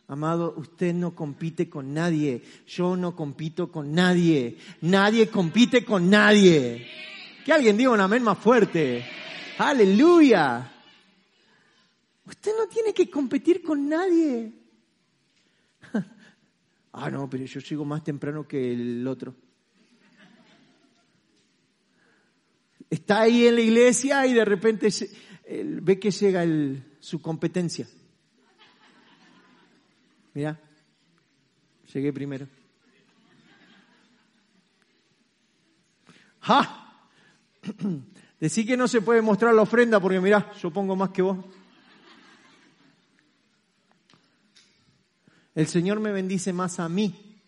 Amado, 0.07 0.53
usted 0.57 0.93
no 0.93 1.15
compite 1.15 1.69
con 1.69 1.93
nadie, 1.93 2.43
yo 2.67 2.95
no 2.95 3.15
compito 3.15 3.71
con 3.71 3.93
nadie, 3.93 4.57
nadie 4.81 5.29
compite 5.29 5.83
con 5.85 6.09
nadie. 6.09 6.87
Que 7.45 7.53
alguien 7.53 7.77
diga 7.77 7.91
un 7.91 7.99
amén 7.99 8.23
más 8.23 8.37
fuerte. 8.37 9.05
Aleluya. 9.57 10.71
Usted 12.25 12.51
no 12.57 12.67
tiene 12.67 12.93
que 12.93 13.09
competir 13.09 13.61
con 13.61 13.87
nadie. 13.87 14.51
Ah, 16.95 17.09
no, 17.09 17.27
pero 17.27 17.43
yo 17.43 17.59
llego 17.59 17.83
más 17.85 18.03
temprano 18.03 18.47
que 18.47 18.71
el 18.71 19.07
otro. 19.07 19.33
Está 22.93 23.21
ahí 23.21 23.47
en 23.47 23.55
la 23.55 23.61
iglesia 23.61 24.27
y 24.27 24.35
de 24.35 24.45
repente 24.45 24.89
ve 25.81 25.99
que 25.99 26.11
llega 26.11 26.45
su 26.99 27.19
competencia. 27.23 27.87
Mira, 30.35 30.59
llegué 31.91 32.13
primero. 32.13 32.47
¡Ja! 36.41 37.09
Decí 38.39 38.63
que 38.63 38.77
no 38.77 38.87
se 38.87 39.01
puede 39.01 39.23
mostrar 39.23 39.55
la 39.55 39.63
ofrenda 39.63 39.99
porque 39.99 40.19
mira, 40.19 40.53
yo 40.61 40.69
pongo 40.69 40.95
más 40.95 41.09
que 41.09 41.23
vos. 41.23 41.43
El 45.55 45.65
Señor 45.65 45.99
me 45.99 46.11
bendice 46.11 46.53
más 46.53 46.79
a 46.79 46.87
mí. 46.87 47.41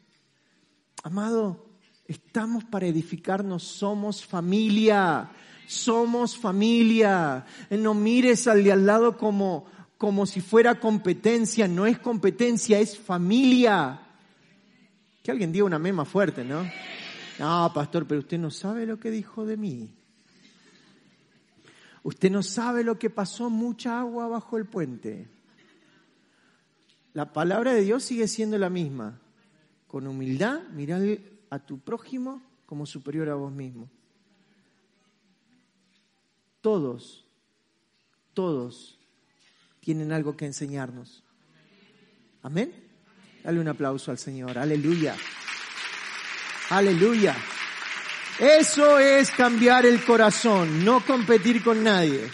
Amado, 1.03 1.63
estamos 2.07 2.63
para 2.63 2.87
edificarnos, 2.87 3.63
somos 3.63 4.25
familia, 4.25 5.31
somos 5.67 6.37
familia. 6.37 7.45
No 7.69 7.93
mires 7.93 8.47
al 8.47 8.63
de 8.63 8.71
al 8.71 8.85
lado 8.85 9.17
como, 9.17 9.65
como 9.97 10.25
si 10.25 10.41
fuera 10.41 10.79
competencia, 10.79 11.67
no 11.67 11.85
es 11.85 11.99
competencia, 11.99 12.79
es 12.79 12.97
familia. 12.97 14.01
Que 15.23 15.31
alguien 15.31 15.51
diga 15.51 15.65
una 15.65 15.79
mema 15.79 16.05
fuerte, 16.05 16.43
¿no? 16.43 16.69
No, 17.39 17.71
pastor, 17.73 18.05
pero 18.07 18.19
usted 18.19 18.37
no 18.37 18.51
sabe 18.51 18.85
lo 18.85 18.99
que 18.99 19.11
dijo 19.11 19.45
de 19.45 19.57
mí. 19.57 19.89
Usted 22.03 22.29
no 22.29 22.43
sabe 22.43 22.83
lo 22.83 22.99
que 22.99 23.09
pasó 23.09 23.49
mucha 23.49 23.99
agua 23.99 24.27
bajo 24.27 24.57
el 24.57 24.65
puente. 24.65 25.27
La 27.13 27.33
palabra 27.33 27.73
de 27.73 27.81
Dios 27.81 28.03
sigue 28.03 28.27
siendo 28.27 28.57
la 28.59 28.69
misma. 28.69 29.19
Con 29.87 30.05
humildad, 30.05 30.61
mirar 30.73 31.01
a 31.49 31.59
tu 31.59 31.79
prójimo 31.79 32.41
como 32.65 32.85
superior 32.85 33.29
a 33.29 33.35
vos 33.35 33.51
mismo. 33.51 33.89
Todos, 36.61 37.25
todos 38.33 38.99
tienen 39.79 40.11
algo 40.11 40.35
que 40.35 40.45
enseñarnos. 40.45 41.23
Amén. 42.41 42.73
Dale 43.43 43.59
un 43.59 43.67
aplauso 43.67 44.11
al 44.11 44.17
Señor. 44.17 44.57
Aleluya. 44.57 45.15
Aleluya. 46.71 47.35
Eso 48.39 48.97
es 48.99 49.31
cambiar 49.31 49.85
el 49.85 50.03
corazón, 50.03 50.83
no 50.83 51.05
competir 51.05 51.63
con 51.63 51.83
nadie 51.83 52.29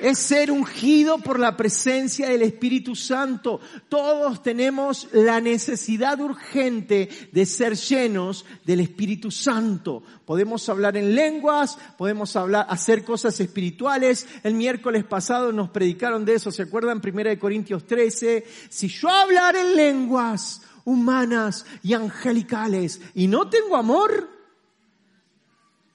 es 0.00 0.18
ser 0.18 0.50
ungido 0.50 1.18
por 1.18 1.38
la 1.38 1.56
presencia 1.56 2.28
del 2.28 2.42
Espíritu 2.42 2.94
Santo. 2.94 3.60
Todos 3.88 4.42
tenemos 4.42 5.08
la 5.12 5.40
necesidad 5.40 6.20
urgente 6.20 7.08
de 7.32 7.46
ser 7.46 7.76
llenos 7.76 8.44
del 8.64 8.80
Espíritu 8.80 9.30
Santo. 9.30 10.02
Podemos 10.24 10.68
hablar 10.68 10.96
en 10.96 11.14
lenguas, 11.14 11.78
podemos 11.96 12.34
hablar, 12.36 12.66
hacer 12.68 13.04
cosas 13.04 13.38
espirituales. 13.40 14.26
El 14.42 14.54
miércoles 14.54 15.04
pasado 15.04 15.52
nos 15.52 15.70
predicaron 15.70 16.24
de 16.24 16.34
eso, 16.34 16.50
¿se 16.50 16.62
acuerdan? 16.62 17.00
Primera 17.00 17.30
de 17.30 17.38
Corintios 17.38 17.86
13. 17.86 18.44
Si 18.68 18.88
yo 18.88 19.08
hablar 19.08 19.56
en 19.56 19.76
lenguas 19.76 20.62
humanas 20.84 21.66
y 21.82 21.94
angelicales 21.94 23.00
y 23.14 23.26
no 23.26 23.48
tengo 23.48 23.76
amor, 23.76 24.28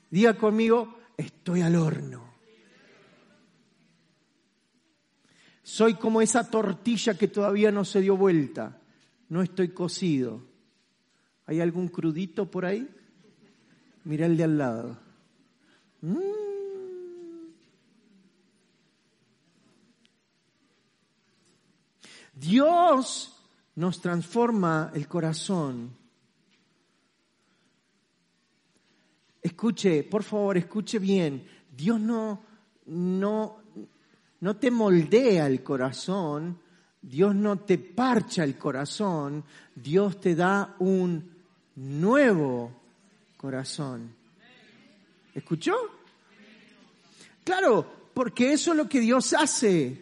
diga 0.09 0.37
conmigo, 0.37 0.97
estoy 1.17 1.61
al 1.61 1.75
horno. 1.75 2.24
Soy 5.65 5.95
como 5.95 6.21
esa 6.21 6.47
tortilla 6.47 7.17
que 7.17 7.27
todavía 7.27 7.71
no 7.71 7.85
se 7.85 7.99
dio 7.99 8.15
vuelta. 8.15 8.79
No 9.29 9.41
estoy 9.41 9.69
cocido. 9.69 10.43
¿Hay 11.47 11.59
algún 11.59 11.87
crudito 11.87 12.51
por 12.51 12.67
ahí? 12.67 12.87
Mira 14.03 14.27
el 14.27 14.37
de 14.37 14.43
al 14.43 14.57
lado. 14.59 14.99
Mm. 16.01 16.19
Dios 22.35 23.35
nos 23.73 23.99
transforma 24.01 24.91
el 24.93 25.07
corazón. 25.07 25.97
Escuche, 29.41 30.03
por 30.03 30.21
favor, 30.21 30.57
escuche 30.57 30.99
bien. 30.99 31.43
Dios 31.75 31.99
no, 31.99 32.43
no, 32.85 33.64
no 34.41 34.57
te 34.57 34.71
moldea 34.71 35.47
el 35.47 35.63
corazón, 35.63 36.59
Dios 37.01 37.35
no 37.35 37.59
te 37.59 37.77
parcha 37.77 38.43
el 38.43 38.57
corazón, 38.57 39.43
Dios 39.75 40.19
te 40.19 40.35
da 40.35 40.75
un 40.79 41.35
nuevo 41.75 42.71
corazón. 43.37 44.13
¿Escuchó? 45.33 45.75
Claro, 47.43 48.09
porque 48.13 48.53
eso 48.53 48.71
es 48.71 48.77
lo 48.77 48.89
que 48.89 49.01
Dios 49.01 49.33
hace. 49.33 50.01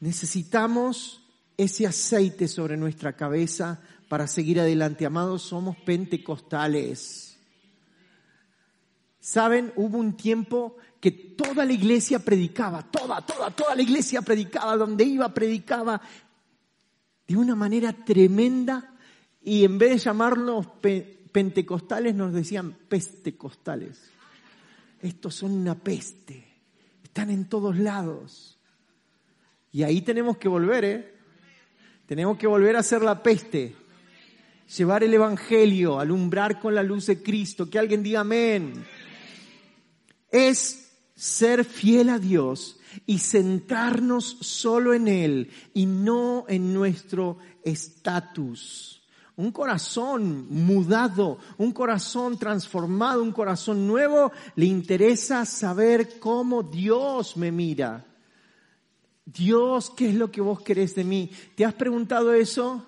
Necesitamos 0.00 1.22
ese 1.56 1.86
aceite 1.86 2.48
sobre 2.48 2.76
nuestra 2.76 3.14
cabeza 3.14 3.80
para 4.08 4.26
seguir 4.26 4.60
adelante. 4.60 5.06
Amados, 5.06 5.42
somos 5.42 5.76
pentecostales. 5.76 7.33
Saben, 9.24 9.72
hubo 9.76 9.96
un 9.96 10.18
tiempo 10.18 10.76
que 11.00 11.10
toda 11.10 11.64
la 11.64 11.72
iglesia 11.72 12.18
predicaba, 12.18 12.82
toda, 12.82 13.24
toda, 13.24 13.50
toda 13.52 13.74
la 13.74 13.80
iglesia 13.80 14.20
predicaba, 14.20 14.76
donde 14.76 15.02
iba 15.04 15.32
predicaba 15.32 15.98
de 17.26 17.34
una 17.34 17.54
manera 17.54 17.94
tremenda 18.04 18.94
y 19.40 19.64
en 19.64 19.78
vez 19.78 19.92
de 19.92 19.98
llamarlos 19.98 20.66
pentecostales 21.32 22.14
nos 22.14 22.34
decían 22.34 22.76
pestecostales. 22.86 24.10
Estos 25.00 25.36
son 25.36 25.52
una 25.52 25.74
peste, 25.74 26.46
están 27.02 27.30
en 27.30 27.48
todos 27.48 27.78
lados. 27.78 28.58
Y 29.72 29.84
ahí 29.84 30.02
tenemos 30.02 30.36
que 30.36 30.48
volver, 30.48 30.84
¿eh? 30.84 31.14
Tenemos 32.04 32.36
que 32.36 32.46
volver 32.46 32.76
a 32.76 32.80
hacer 32.80 33.00
la 33.00 33.22
peste, 33.22 33.74
llevar 34.76 35.02
el 35.02 35.14
Evangelio, 35.14 35.98
alumbrar 35.98 36.60
con 36.60 36.74
la 36.74 36.82
luz 36.82 37.06
de 37.06 37.22
Cristo, 37.22 37.70
que 37.70 37.78
alguien 37.78 38.02
diga 38.02 38.20
amén. 38.20 38.84
Es 40.34 40.90
ser 41.14 41.64
fiel 41.64 42.08
a 42.08 42.18
Dios 42.18 42.80
y 43.06 43.18
centrarnos 43.18 44.36
solo 44.40 44.92
en 44.92 45.06
Él 45.06 45.50
y 45.74 45.86
no 45.86 46.44
en 46.48 46.74
nuestro 46.74 47.38
estatus. 47.62 49.00
Un 49.36 49.52
corazón 49.52 50.46
mudado, 50.50 51.38
un 51.56 51.70
corazón 51.70 52.36
transformado, 52.36 53.22
un 53.22 53.30
corazón 53.30 53.86
nuevo, 53.86 54.32
le 54.56 54.66
interesa 54.66 55.44
saber 55.44 56.18
cómo 56.18 56.64
Dios 56.64 57.36
me 57.36 57.52
mira. 57.52 58.04
Dios, 59.24 59.90
¿qué 59.90 60.08
es 60.08 60.16
lo 60.16 60.32
que 60.32 60.40
vos 60.40 60.62
querés 60.62 60.96
de 60.96 61.04
mí? 61.04 61.30
¿Te 61.54 61.64
has 61.64 61.74
preguntado 61.74 62.34
eso? 62.34 62.84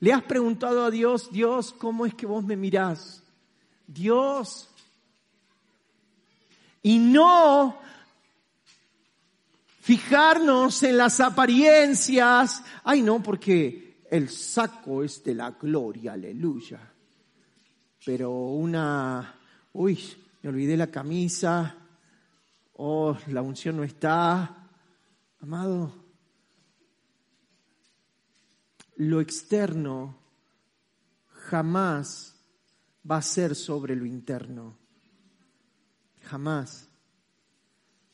¿Le 0.00 0.12
has 0.12 0.22
preguntado 0.22 0.84
a 0.84 0.90
Dios, 0.90 1.30
Dios, 1.32 1.72
cómo 1.72 2.04
es 2.04 2.14
que 2.14 2.26
vos 2.26 2.44
me 2.44 2.56
mirás? 2.56 3.22
Dios, 3.86 4.68
y 6.86 7.00
no 7.00 7.80
fijarnos 9.80 10.84
en 10.84 10.98
las 10.98 11.18
apariencias. 11.18 12.62
Ay, 12.84 13.02
no, 13.02 13.20
porque 13.20 14.04
el 14.08 14.28
saco 14.28 15.02
es 15.02 15.24
de 15.24 15.34
la 15.34 15.50
gloria, 15.50 16.12
aleluya. 16.12 16.78
Pero 18.04 18.30
una, 18.30 19.34
uy, 19.72 19.98
me 20.42 20.50
olvidé 20.50 20.76
la 20.76 20.86
camisa, 20.86 21.74
oh, 22.74 23.18
la 23.32 23.42
unción 23.42 23.78
no 23.78 23.82
está. 23.82 24.68
Amado, 25.40 25.92
lo 28.94 29.20
externo 29.20 30.20
jamás 31.32 32.36
va 33.10 33.16
a 33.16 33.22
ser 33.22 33.56
sobre 33.56 33.96
lo 33.96 34.06
interno. 34.06 34.85
Jamás. 36.26 36.88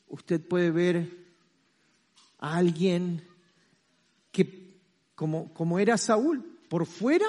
Usted 0.07 0.45
puede 0.47 0.71
ver 0.71 1.25
a 2.37 2.57
alguien 2.57 3.27
que, 4.31 4.79
como, 5.15 5.53
como 5.53 5.79
era 5.79 5.97
Saúl, 5.97 6.59
por 6.69 6.85
fuera, 6.85 7.25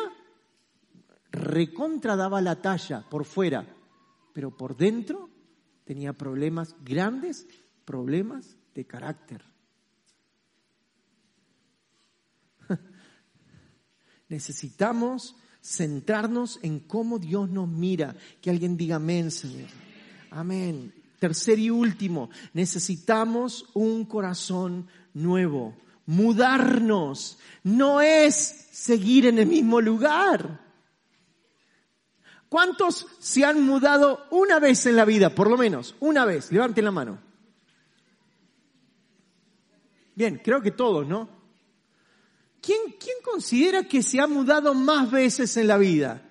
recontra 1.31 2.17
daba 2.17 2.41
la 2.41 2.61
talla, 2.61 3.09
por 3.09 3.25
fuera, 3.25 3.67
pero 4.35 4.57
por 4.57 4.77
dentro 4.77 5.31
tenía 5.85 6.13
problemas, 6.13 6.77
grandes 6.85 7.47
problemas 7.85 8.57
de 8.75 8.87
carácter. 8.87 9.43
Necesitamos 14.29 15.37
centrarnos 15.63 16.59
en 16.63 16.81
cómo 16.81 17.19
Dios 17.19 17.49
nos 17.49 17.69
mira. 17.69 18.17
Que 18.43 18.51
alguien 18.51 18.77
diga 18.77 18.97
amén, 18.97 19.31
Señor. 19.31 19.69
Amén. 20.35 20.93
Tercer 21.21 21.61
y 21.61 21.71
último, 21.71 22.29
necesitamos 22.53 23.67
un 23.73 24.05
corazón 24.05 24.89
nuevo. 25.15 25.77
Mudarnos 26.07 27.39
no 27.63 28.01
es 28.01 28.69
seguir 28.73 29.27
en 29.27 29.39
el 29.39 29.47
mismo 29.47 29.81
lugar. 29.81 30.61
¿Cuántos 32.49 33.07
se 33.21 33.45
han 33.45 33.63
mudado 33.65 34.27
una 34.31 34.59
vez 34.59 34.85
en 34.87 34.97
la 34.97 35.05
vida, 35.05 35.31
por 35.31 35.49
lo 35.49 35.57
menos? 35.57 35.95
Una 36.01 36.25
vez, 36.25 36.51
levanten 36.51 36.85
la 36.85 36.91
mano. 36.91 37.19
Bien, 40.17 40.41
creo 40.45 40.61
que 40.61 40.73
todos, 40.73 41.07
¿no? 41.07 41.29
¿Quién, 42.61 42.81
¿Quién 42.99 43.17
considera 43.23 43.85
que 43.85 44.03
se 44.03 44.21
ha 44.21 44.27
mudado 44.27 44.75
más 44.75 45.11
veces 45.11 45.57
en 45.57 45.69
la 45.69 45.79
vida? 45.79 46.23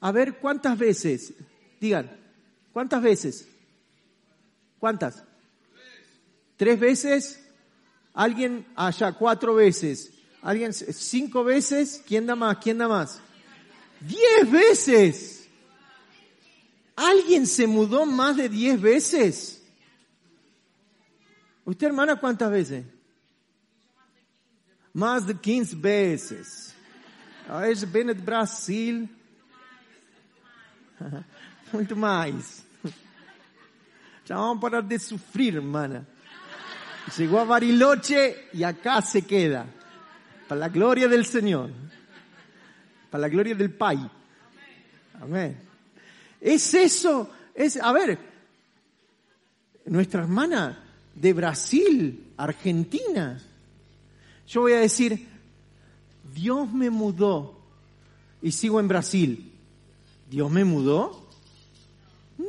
A 0.00 0.10
ver, 0.12 0.38
¿cuántas 0.38 0.76
veces? 0.76 1.34
Digan. 1.80 2.17
¿Cuántas 2.72 3.02
veces? 3.02 3.48
¿Cuántas? 4.78 5.24
¿Tres 6.56 6.78
veces? 6.78 7.44
¿Alguien 8.14 8.66
allá? 8.74 9.12
¿Cuatro 9.12 9.54
veces? 9.54 10.12
¿Alguien? 10.42 10.72
¿Cinco 10.72 11.44
veces? 11.44 12.02
¿Quién 12.06 12.26
da 12.26 12.36
más? 12.36 12.58
¿Quién 12.58 12.78
da 12.78 12.88
más? 12.88 13.20
¡Diez 14.00 14.50
veces! 14.50 15.48
¿Alguien 16.94 17.46
se 17.46 17.66
mudó 17.66 18.06
más 18.06 18.36
de 18.36 18.48
diez 18.48 18.80
veces? 18.80 19.62
¿Usted, 21.64 21.86
hermana, 21.86 22.16
cuántas 22.16 22.50
veces? 22.50 22.84
Más 24.92 25.26
de 25.26 25.34
quince 25.38 25.76
veces. 25.76 26.74
A 27.48 27.60
ver, 27.60 27.76
Bennett 27.86 28.24
Brasil. 28.24 29.08
Muito 31.72 31.96
mais. 31.96 32.64
Ya 34.24 34.36
vamos 34.36 34.60
parar 34.60 34.82
de 34.82 34.98
sufrir, 34.98 35.56
hermana. 35.56 36.06
Llegó 37.16 37.38
a 37.38 37.44
Bariloche 37.44 38.48
y 38.52 38.62
acá 38.62 39.00
se 39.00 39.22
queda. 39.22 39.66
Para 40.46 40.60
la 40.60 40.68
gloria 40.68 41.08
del 41.08 41.24
Señor. 41.24 41.70
Para 43.10 43.22
la 43.22 43.28
gloria 43.28 43.54
del 43.54 43.70
Pai. 43.70 43.98
Amén. 45.20 45.58
Es 46.40 46.74
eso. 46.74 47.30
Es, 47.54 47.76
a 47.76 47.90
ver, 47.92 48.18
nuestra 49.86 50.22
hermana 50.22 50.84
de 51.14 51.32
Brasil, 51.32 52.32
Argentina. 52.36 53.40
Yo 54.46 54.62
voy 54.62 54.72
a 54.72 54.80
decir, 54.80 55.26
Dios 56.34 56.72
me 56.72 56.90
mudó 56.90 57.58
y 58.42 58.52
sigo 58.52 58.78
en 58.78 58.88
Brasil. 58.88 59.52
¿Dios 60.30 60.50
me 60.50 60.64
mudó? 60.64 61.26
No. 62.36 62.46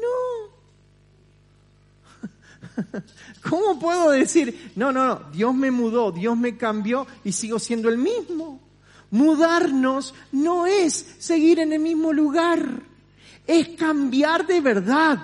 ¿Cómo 3.49 3.79
puedo 3.79 4.11
decir, 4.11 4.71
no, 4.75 4.91
no, 4.91 5.07
no, 5.07 5.31
Dios 5.31 5.53
me 5.53 5.71
mudó, 5.71 6.11
Dios 6.11 6.37
me 6.37 6.57
cambió 6.57 7.07
y 7.23 7.31
sigo 7.31 7.59
siendo 7.59 7.89
el 7.89 7.97
mismo? 7.97 8.61
Mudarnos 9.11 10.13
no 10.31 10.67
es 10.67 11.15
seguir 11.19 11.59
en 11.59 11.73
el 11.73 11.79
mismo 11.79 12.13
lugar, 12.13 12.83
es 13.47 13.69
cambiar 13.69 14.45
de 14.45 14.61
verdad. 14.61 15.19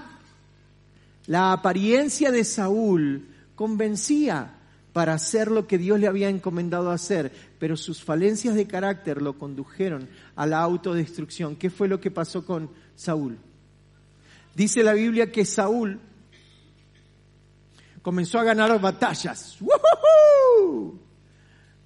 La 1.27 1.51
apariencia 1.53 2.31
de 2.31 2.43
Saúl 2.43 3.27
convencía 3.55 4.55
para 4.95 5.13
hacer 5.13 5.51
lo 5.51 5.67
que 5.67 5.77
Dios 5.77 5.99
le 5.99 6.07
había 6.07 6.29
encomendado 6.29 6.89
hacer, 6.89 7.31
pero 7.59 7.75
sus 7.75 8.03
falencias 8.03 8.55
de 8.55 8.65
carácter 8.65 9.21
lo 9.21 9.37
condujeron 9.37 10.07
a 10.35 10.45
la 10.45 10.59
autodestrucción. 10.59 11.55
¿Qué 11.57 11.69
fue 11.69 11.87
lo 11.87 11.99
que 11.99 12.11
pasó 12.11 12.45
con 12.45 12.69
Saúl? 12.95 13.37
Dice 14.55 14.83
la 14.83 14.93
Biblia 14.93 15.31
que 15.31 15.43
Saúl 15.43 15.99
comenzó 18.06 18.38
a 18.38 18.43
ganar 18.43 18.80
batallas, 18.80 19.58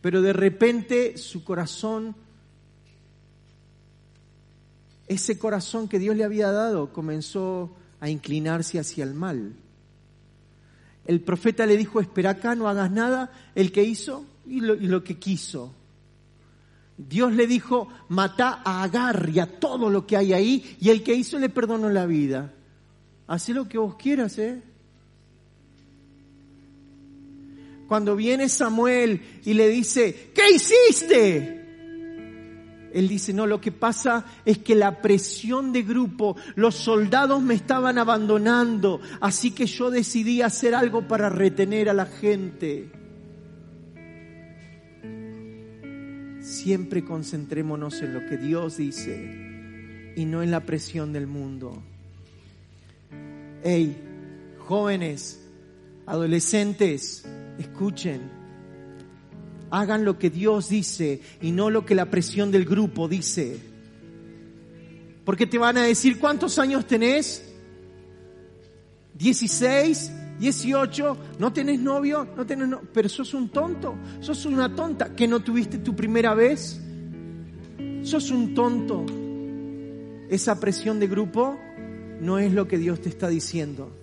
pero 0.01 0.21
de 0.21 0.33
repente 0.33 1.17
su 1.17 1.45
corazón, 1.45 2.13
ese 5.07 5.39
corazón 5.39 5.87
que 5.87 5.97
Dios 5.97 6.17
le 6.17 6.25
había 6.25 6.51
dado, 6.51 6.91
comenzó 6.91 7.71
a 8.01 8.09
inclinarse 8.09 8.79
hacia 8.79 9.05
el 9.05 9.13
mal. 9.13 9.53
El 11.05 11.21
profeta 11.21 11.65
le 11.65 11.77
dijo, 11.77 12.01
espera 12.01 12.31
acá, 12.31 12.53
no 12.53 12.67
hagas 12.67 12.91
nada. 12.91 13.31
El 13.55 13.71
que 13.71 13.85
hizo 13.85 14.25
y 14.45 14.59
lo, 14.59 15.03
que 15.05 15.17
quiso. 15.19 15.73
Dios 16.97 17.31
le 17.31 17.47
dijo, 17.47 17.87
mata 18.09 18.61
a 18.65 18.83
Agar 18.83 19.29
y 19.33 19.39
a 19.39 19.57
todo 19.57 19.89
lo 19.89 20.05
que 20.05 20.17
hay 20.17 20.33
ahí. 20.33 20.77
Y 20.81 20.89
el 20.89 21.01
que 21.01 21.13
hizo 21.13 21.39
le 21.39 21.47
perdonó 21.47 21.87
la 21.87 22.05
vida. 22.05 22.53
Haz 23.25 23.47
lo 23.47 23.69
que 23.69 23.77
vos 23.77 23.95
quieras, 23.95 24.37
¿eh? 24.37 24.63
Cuando 27.89 28.15
viene 28.15 28.47
Samuel 28.49 29.19
y 29.43 29.55
le 29.55 29.67
dice, 29.67 30.29
¿qué 30.35 30.43
hiciste? 30.53 31.59
Él 32.93 33.07
dice, 33.07 33.33
no, 33.33 33.47
lo 33.47 33.59
que 33.59 33.71
pasa 33.71 34.25
es 34.45 34.59
que 34.59 34.75
la 34.75 35.01
presión 35.01 35.73
de 35.73 35.81
grupo, 35.81 36.35
los 36.53 36.75
soldados 36.75 37.41
me 37.41 37.55
estaban 37.55 37.97
abandonando, 37.97 39.01
así 39.19 39.49
que 39.51 39.65
yo 39.65 39.89
decidí 39.89 40.43
hacer 40.43 40.75
algo 40.75 41.07
para 41.07 41.29
retener 41.29 41.89
a 41.89 41.93
la 41.93 42.05
gente. 42.05 42.91
Siempre 46.41 47.03
concentrémonos 47.03 48.03
en 48.03 48.13
lo 48.13 48.23
que 48.27 48.37
Dios 48.37 48.77
dice 48.77 50.13
y 50.15 50.25
no 50.25 50.43
en 50.43 50.51
la 50.51 50.59
presión 50.59 51.11
del 51.11 51.25
mundo. 51.25 51.81
Hey, 53.63 53.97
jóvenes, 54.59 55.43
adolescentes, 56.05 57.25
escuchen 57.59 58.39
hagan 59.71 60.05
lo 60.05 60.17
que 60.17 60.29
Dios 60.29 60.69
dice 60.69 61.21
y 61.41 61.51
no 61.51 61.69
lo 61.69 61.85
que 61.85 61.95
la 61.95 62.09
presión 62.09 62.51
del 62.51 62.65
grupo 62.65 63.07
dice. 63.07 63.59
Porque 65.25 65.45
te 65.45 65.57
van 65.57 65.77
a 65.77 65.83
decir, 65.83 66.19
¿cuántos 66.19 66.57
años 66.59 66.85
tenés? 66.87 67.53
¿16? 69.17 70.17
18, 70.39 71.17
no 71.37 71.51
tenés 71.51 71.81
novio, 71.81 72.25
no 72.37 72.45
tenés 72.45 72.69
no 72.69 72.81
pero 72.93 73.09
sos 73.09 73.33
un 73.33 73.49
tonto, 73.49 73.95
sos 74.21 74.45
una 74.45 74.73
tonta 74.73 75.13
que 75.13 75.27
no 75.27 75.41
tuviste 75.41 75.79
tu 75.79 75.95
primera 75.95 76.33
vez. 76.33 76.81
Sos 78.03 78.31
un 78.31 78.53
tonto. 78.53 79.05
Esa 80.29 80.59
presión 80.59 80.99
de 80.99 81.07
grupo 81.07 81.59
no 82.21 82.39
es 82.39 82.53
lo 82.53 82.67
que 82.67 82.77
Dios 82.77 83.01
te 83.01 83.09
está 83.09 83.27
diciendo. 83.27 83.98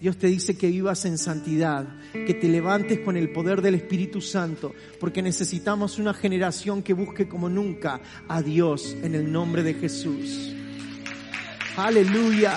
Dios 0.00 0.16
te 0.16 0.28
dice 0.28 0.56
que 0.56 0.68
vivas 0.68 1.04
en 1.04 1.18
santidad, 1.18 1.86
que 2.12 2.32
te 2.32 2.48
levantes 2.48 3.00
con 3.00 3.18
el 3.18 3.30
poder 3.32 3.60
del 3.60 3.74
Espíritu 3.74 4.22
Santo, 4.22 4.74
porque 4.98 5.20
necesitamos 5.20 5.98
una 5.98 6.14
generación 6.14 6.82
que 6.82 6.94
busque 6.94 7.28
como 7.28 7.50
nunca 7.50 8.00
a 8.26 8.40
Dios 8.40 8.96
en 9.02 9.14
el 9.14 9.30
nombre 9.30 9.62
de 9.62 9.74
Jesús. 9.74 10.54
Aleluya. 11.76 12.54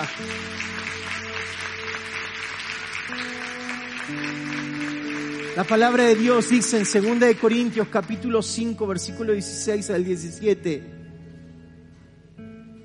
La 5.54 5.64
palabra 5.64 6.04
de 6.04 6.14
Dios 6.14 6.48
dice 6.48 6.78
en 6.78 7.04
2 7.04 7.20
de 7.20 7.36
Corintios 7.36 7.88
capítulo 7.88 8.40
5 8.40 8.86
versículo 8.86 9.34
16 9.34 9.90
al 9.90 10.02
17. 10.02 10.82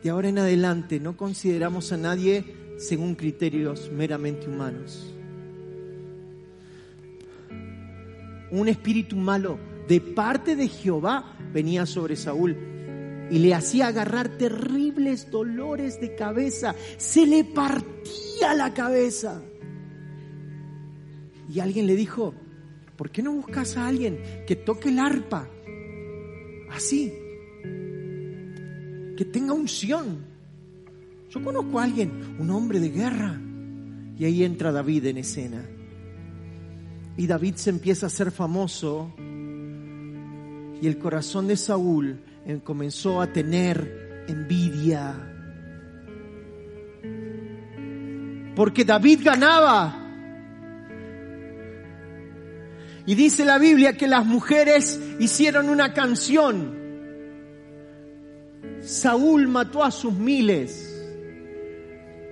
De 0.04 0.10
ahora 0.10 0.28
en 0.28 0.38
adelante 0.38 1.00
no 1.00 1.16
consideramos 1.16 1.94
a 1.94 1.98
nadie 1.98 2.59
según 2.80 3.14
criterios 3.14 3.92
meramente 3.92 4.48
humanos. 4.48 5.14
Un 8.52 8.68
espíritu 8.68 9.18
malo 9.18 9.60
de 9.88 10.00
parte 10.00 10.56
de 10.56 10.70
Jehová 10.70 11.36
venía 11.54 11.86
sobre 11.86 12.16
Saúl 12.16 12.58
y 13.30 13.38
le 13.40 13.54
hacía 13.54 13.88
agarrar 13.88 14.30
terribles 14.30 15.30
dolores 15.30 16.00
de 16.00 16.16
cabeza. 16.16 16.74
Se 16.98 17.28
le 17.28 17.44
partía 17.44 18.56
la 18.56 18.74
cabeza. 18.74 19.44
Y 21.54 21.60
alguien 21.60 21.86
le 21.86 21.96
dijo, 21.96 22.34
¿por 22.96 23.12
qué 23.12 23.22
no 23.22 23.34
buscas 23.34 23.76
a 23.76 23.88
alguien 23.88 24.20
que 24.48 24.56
toque 24.56 24.90
el 24.90 25.00
arpa? 25.00 25.50
Así, 26.72 27.14
que 29.18 29.26
tenga 29.26 29.54
unción. 29.54 30.29
Yo 31.30 31.44
conozco 31.44 31.80
a 31.80 31.84
alguien, 31.84 32.38
un 32.40 32.50
hombre 32.50 32.80
de 32.80 32.90
guerra. 32.90 33.40
Y 34.18 34.26
ahí 34.26 34.44
entra 34.44 34.72
David 34.72 35.06
en 35.06 35.18
escena. 35.20 35.64
Y 37.16 37.28
David 37.28 37.56
se 37.56 37.70
empieza 37.70 38.08
a 38.08 38.08
hacer 38.08 38.32
famoso. 38.32 39.14
Y 40.82 40.88
el 40.88 40.98
corazón 40.98 41.48
de 41.48 41.56
Saúl 41.56 42.20
comenzó 42.64 43.22
a 43.22 43.32
tener 43.32 44.26
envidia. 44.28 45.14
Porque 48.56 48.84
David 48.84 49.22
ganaba. 49.24 49.96
Y 53.06 53.16
dice 53.16 53.46
la 53.46 53.60
Biblia 53.60 53.96
que 53.96 54.08
las 54.08 54.26
mujeres 54.26 55.00
hicieron 55.20 55.70
una 55.70 55.94
canción. 55.94 56.78
Saúl 58.82 59.48
mató 59.48 59.84
a 59.84 59.92
sus 59.92 60.14
miles 60.14 60.89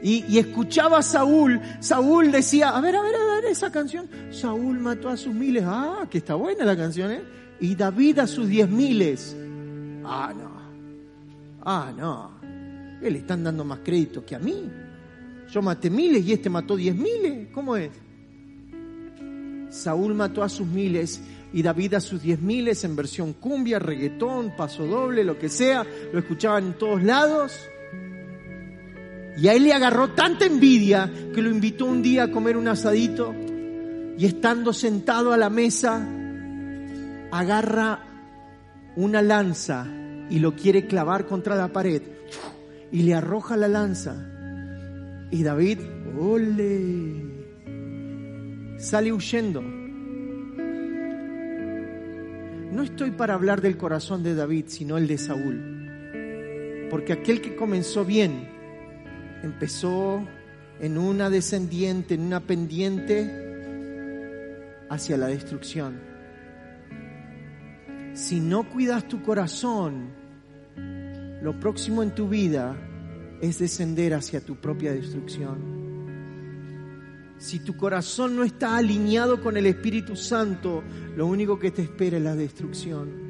y, 0.02 0.38
escuchaba 0.38 1.00
a 1.00 1.02
Saúl, 1.02 1.60
Saúl 1.80 2.32
decía, 2.32 2.70
a 2.70 2.82
ver, 2.82 2.95
a 2.95 3.02
ver, 3.02 3.16
a 3.16 3.36
ver 3.36 3.45
esa 3.45 3.72
canción. 3.72 4.08
Saúl 4.32 4.80
mató 4.80 5.10
a 5.10 5.18
sus 5.18 5.34
miles. 5.34 5.64
Ah, 5.66 6.08
que 6.10 6.20
está 6.20 6.36
buena 6.36 6.66
la 6.66 6.78
canción, 6.78 7.12
¿eh? 7.12 7.22
Y 7.60 7.76
David 7.76 8.20
a 8.20 8.28
sus 8.28 8.48
diez 8.48 8.70
miles. 8.70 9.36
Ah, 10.06 10.34
no. 10.38 10.52
Ah, 11.64 11.91
no. 11.98 12.32
Él 13.02 13.14
le 13.14 13.20
están 13.20 13.43
dando 13.43 13.66
más 13.66 13.80
crédito 13.84 14.24
que 14.24 14.36
a 14.36 14.39
mí. 14.39 14.70
Yo 15.50 15.62
maté 15.62 15.89
miles 15.89 16.26
y 16.26 16.34
este 16.34 16.50
mató 16.50 16.76
diez 16.76 16.95
miles. 16.95 17.48
¿Cómo 17.52 17.76
es? 17.76 17.89
Saúl 19.70 20.14
mató 20.14 20.43
a 20.43 20.50
sus 20.50 20.68
miles 20.68 21.22
y 21.54 21.62
David 21.64 21.95
a 21.95 22.02
sus 22.02 22.22
diez 22.22 22.39
miles 22.39 22.84
en 22.84 22.95
versión 22.95 23.34
cumbia, 23.34 23.80
reggaetón, 23.80 24.56
paso 24.56 24.86
doble, 24.86 25.24
lo 25.24 25.39
que 25.39 25.50
sea. 25.50 25.86
Lo 26.14 26.20
escuchaban 26.20 26.68
en 26.68 26.74
todos 26.74 27.04
lados. 27.04 27.68
Y 29.38 29.47
a 29.47 29.53
él 29.53 29.63
le 29.63 29.73
agarró 29.73 30.09
tanta 30.09 30.45
envidia 30.45 31.11
que 31.33 31.41
lo 31.43 31.49
invitó 31.49 31.85
un 31.85 32.01
día 32.01 32.23
a 32.23 32.31
comer 32.31 32.57
un 32.57 32.67
asadito 32.67 33.35
y 34.17 34.25
estando 34.25 34.73
sentado 34.73 35.31
a 35.31 35.38
la 35.38 35.51
mesa, 35.51 36.03
agarra 37.31 37.99
una 38.95 39.21
lanza 39.21 39.85
y 40.31 40.39
lo 40.39 40.55
quiere 40.55 40.88
clavar 40.88 41.27
contra 41.27 41.55
la 41.55 41.71
pared 41.71 42.01
y 42.91 43.03
le 43.03 43.13
arroja 43.13 43.55
la 43.55 43.67
lanza. 43.67 44.15
Y 45.29 45.43
David, 45.43 45.79
ole, 46.19 47.23
sale 48.79 49.13
huyendo. 49.13 49.61
No 52.71 52.81
estoy 52.81 53.11
para 53.11 53.35
hablar 53.35 53.61
del 53.61 53.77
corazón 53.77 54.23
de 54.23 54.33
David, 54.33 54.65
sino 54.67 54.97
el 54.97 55.07
de 55.07 55.17
Saúl. 55.19 56.88
Porque 56.89 57.13
aquel 57.13 57.39
que 57.41 57.55
comenzó 57.55 58.03
bien, 58.03 58.57
empezó 59.43 60.25
en 60.79 60.97
una 60.97 61.29
descendiente, 61.29 62.15
en 62.15 62.21
una 62.21 62.39
pendiente 62.41 63.45
hacia 64.89 65.17
la 65.17 65.27
destrucción. 65.27 65.99
Si 68.13 68.39
no 68.39 68.69
cuidas 68.69 69.07
tu 69.07 69.21
corazón, 69.21 70.09
lo 71.41 71.59
próximo 71.59 72.03
en 72.03 72.15
tu 72.15 72.27
vida 72.27 72.75
es 73.41 73.59
descender 73.59 74.13
hacia 74.13 74.41
tu 74.41 74.55
propia 74.55 74.93
destrucción. 74.93 75.77
Si 77.38 77.59
tu 77.59 77.77
corazón 77.77 78.35
no 78.35 78.43
está 78.43 78.77
alineado 78.77 79.41
con 79.41 79.57
el 79.57 79.67
Espíritu 79.67 80.15
Santo, 80.15 80.83
lo 81.15 81.27
único 81.27 81.59
que 81.59 81.69
te 81.69 81.83
espera 81.83 82.17
es 82.17 82.23
la 82.23 82.35
destrucción. 82.35 83.26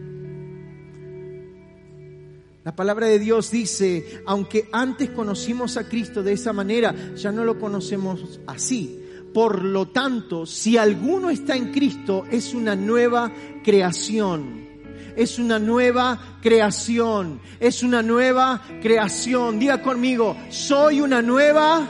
La 2.68 2.76
palabra 2.76 3.08
de 3.08 3.18
Dios 3.18 3.50
dice, 3.50 4.24
aunque 4.26 4.68
antes 4.74 5.12
conocimos 5.12 5.78
a 5.78 5.88
Cristo 5.88 6.22
de 6.22 6.34
esa 6.34 6.52
manera, 6.52 6.94
ya 7.16 7.32
no 7.32 7.46
lo 7.46 7.58
conocemos 7.58 8.42
así. 8.46 9.06
Por 9.34 9.64
lo 9.64 9.88
tanto, 9.88 10.46
si 10.46 10.76
alguno 10.76 11.30
está 11.30 11.56
en 11.56 11.72
Cristo, 11.72 12.26
es 12.30 12.54
una 12.54 12.76
nueva 12.76 13.32
creación. 13.64 14.68
Es 15.16 15.40
una 15.40 15.60
nueva 15.60 16.40
creación. 16.42 17.40
Es 17.58 17.84
una 17.84 18.02
nueva 18.02 18.62
creación. 18.82 19.60
Diga 19.60 19.82
conmigo, 19.82 20.36
soy 20.50 21.00
una 21.00 21.22
nueva 21.22 21.88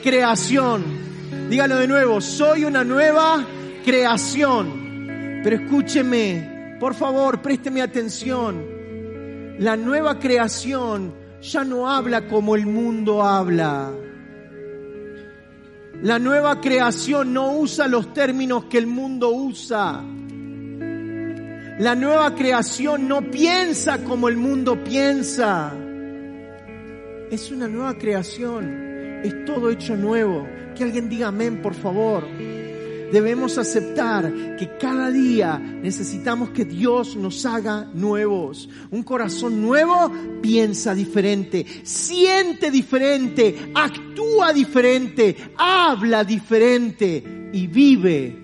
creación. 0.00 0.84
Dígalo 1.50 1.74
de 1.74 1.88
nuevo, 1.88 2.20
soy 2.20 2.64
una 2.64 2.84
nueva 2.84 3.44
creación. 3.84 5.40
Pero 5.42 5.56
escúcheme, 5.56 6.76
por 6.78 6.94
favor, 6.94 7.42
présteme 7.42 7.82
atención. 7.82 8.69
La 9.60 9.76
nueva 9.76 10.18
creación 10.18 11.12
ya 11.42 11.64
no 11.64 11.90
habla 11.90 12.26
como 12.28 12.56
el 12.56 12.64
mundo 12.64 13.22
habla. 13.22 13.92
La 16.02 16.18
nueva 16.18 16.62
creación 16.62 17.34
no 17.34 17.58
usa 17.58 17.86
los 17.86 18.14
términos 18.14 18.64
que 18.70 18.78
el 18.78 18.86
mundo 18.86 19.28
usa. 19.28 20.02
La 21.78 21.94
nueva 21.94 22.34
creación 22.34 23.06
no 23.06 23.20
piensa 23.30 24.02
como 24.02 24.30
el 24.30 24.38
mundo 24.38 24.82
piensa. 24.82 25.74
Es 27.30 27.50
una 27.50 27.68
nueva 27.68 27.98
creación. 27.98 29.20
Es 29.22 29.44
todo 29.44 29.68
hecho 29.68 29.94
nuevo. 29.94 30.48
Que 30.74 30.84
alguien 30.84 31.10
diga 31.10 31.28
amén, 31.28 31.60
por 31.60 31.74
favor. 31.74 32.26
Debemos 33.12 33.58
aceptar 33.58 34.56
que 34.56 34.76
cada 34.78 35.10
día 35.10 35.58
necesitamos 35.58 36.50
que 36.50 36.64
Dios 36.64 37.16
nos 37.16 37.44
haga 37.44 37.90
nuevos. 37.92 38.68
Un 38.90 39.02
corazón 39.02 39.60
nuevo 39.60 40.12
piensa 40.40 40.94
diferente, 40.94 41.66
siente 41.82 42.70
diferente, 42.70 43.72
actúa 43.74 44.52
diferente, 44.52 45.36
habla 45.56 46.22
diferente 46.22 47.50
y 47.52 47.66
vive 47.66 48.36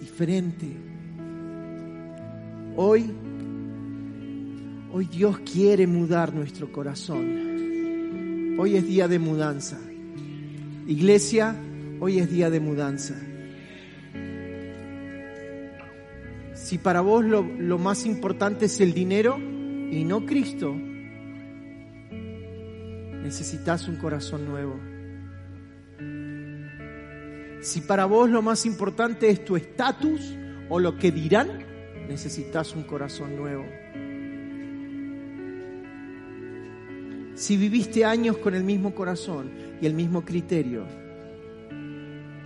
diferente. 0.00 0.66
Hoy, 2.76 3.10
hoy 4.92 5.06
Dios 5.06 5.38
quiere 5.40 5.86
mudar 5.86 6.34
nuestro 6.34 6.70
corazón. 6.70 8.56
Hoy 8.58 8.76
es 8.76 8.86
día 8.86 9.08
de 9.08 9.18
mudanza. 9.18 9.78
Iglesia, 10.86 11.56
hoy 12.00 12.18
es 12.18 12.30
día 12.30 12.50
de 12.50 12.60
mudanza. 12.60 13.14
Si 16.64 16.78
para 16.78 17.02
vos 17.02 17.22
lo, 17.22 17.42
lo 17.42 17.76
más 17.76 18.06
importante 18.06 18.64
es 18.64 18.80
el 18.80 18.94
dinero 18.94 19.36
y 19.36 20.02
no 20.02 20.24
Cristo, 20.24 20.74
necesitas 23.22 23.86
un 23.86 23.96
corazón 23.96 24.46
nuevo. 24.46 24.80
Si 27.60 27.82
para 27.82 28.06
vos 28.06 28.30
lo 28.30 28.40
más 28.40 28.64
importante 28.64 29.28
es 29.28 29.44
tu 29.44 29.56
estatus 29.56 30.34
o 30.70 30.80
lo 30.80 30.96
que 30.96 31.12
dirán, 31.12 31.66
necesitas 32.08 32.74
un 32.74 32.84
corazón 32.84 33.36
nuevo. 33.36 33.66
Si 37.34 37.58
viviste 37.58 38.06
años 38.06 38.38
con 38.38 38.54
el 38.54 38.64
mismo 38.64 38.94
corazón 38.94 39.50
y 39.82 39.84
el 39.84 39.92
mismo 39.92 40.24
criterio, 40.24 40.86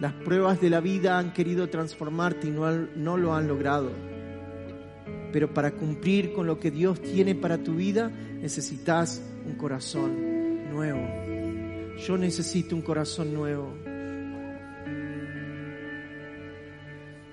las 0.01 0.13
pruebas 0.13 0.61
de 0.61 0.71
la 0.71 0.81
vida 0.81 1.21
han 1.21 1.33
querido 1.33 1.69
transformarte 1.69 2.49
y 2.49 2.51
no, 2.51 2.69
no 2.97 3.17
lo 3.17 3.33
han 3.33 3.47
logrado. 3.47 4.08
Pero 5.33 5.53
para 5.53 5.73
cumplir 5.73 6.33
con 6.33 6.47
lo 6.47 6.59
que 6.59 6.71
Dios 6.71 7.01
tiene 7.01 7.35
para 7.35 7.59
tu 7.59 7.75
vida, 7.75 8.09
necesitas 8.09 9.23
un 9.47 9.55
corazón 9.57 10.71
nuevo. 10.71 11.01
Yo 11.99 12.17
necesito 12.17 12.77
un 12.77 12.83
corazón 12.83 13.35
nuevo. 13.35 13.75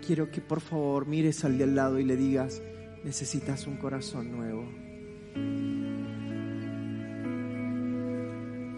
Quiero 0.05 0.29
que 0.29 0.41
por 0.41 0.61
favor 0.61 1.07
mires 1.07 1.43
al 1.45 1.57
de 1.57 1.63
al 1.63 1.75
lado 1.75 1.99
y 1.99 2.03
le 2.03 2.15
digas, 2.15 2.61
necesitas 3.03 3.65
un 3.67 3.77
corazón 3.77 4.31
nuevo. 4.31 4.67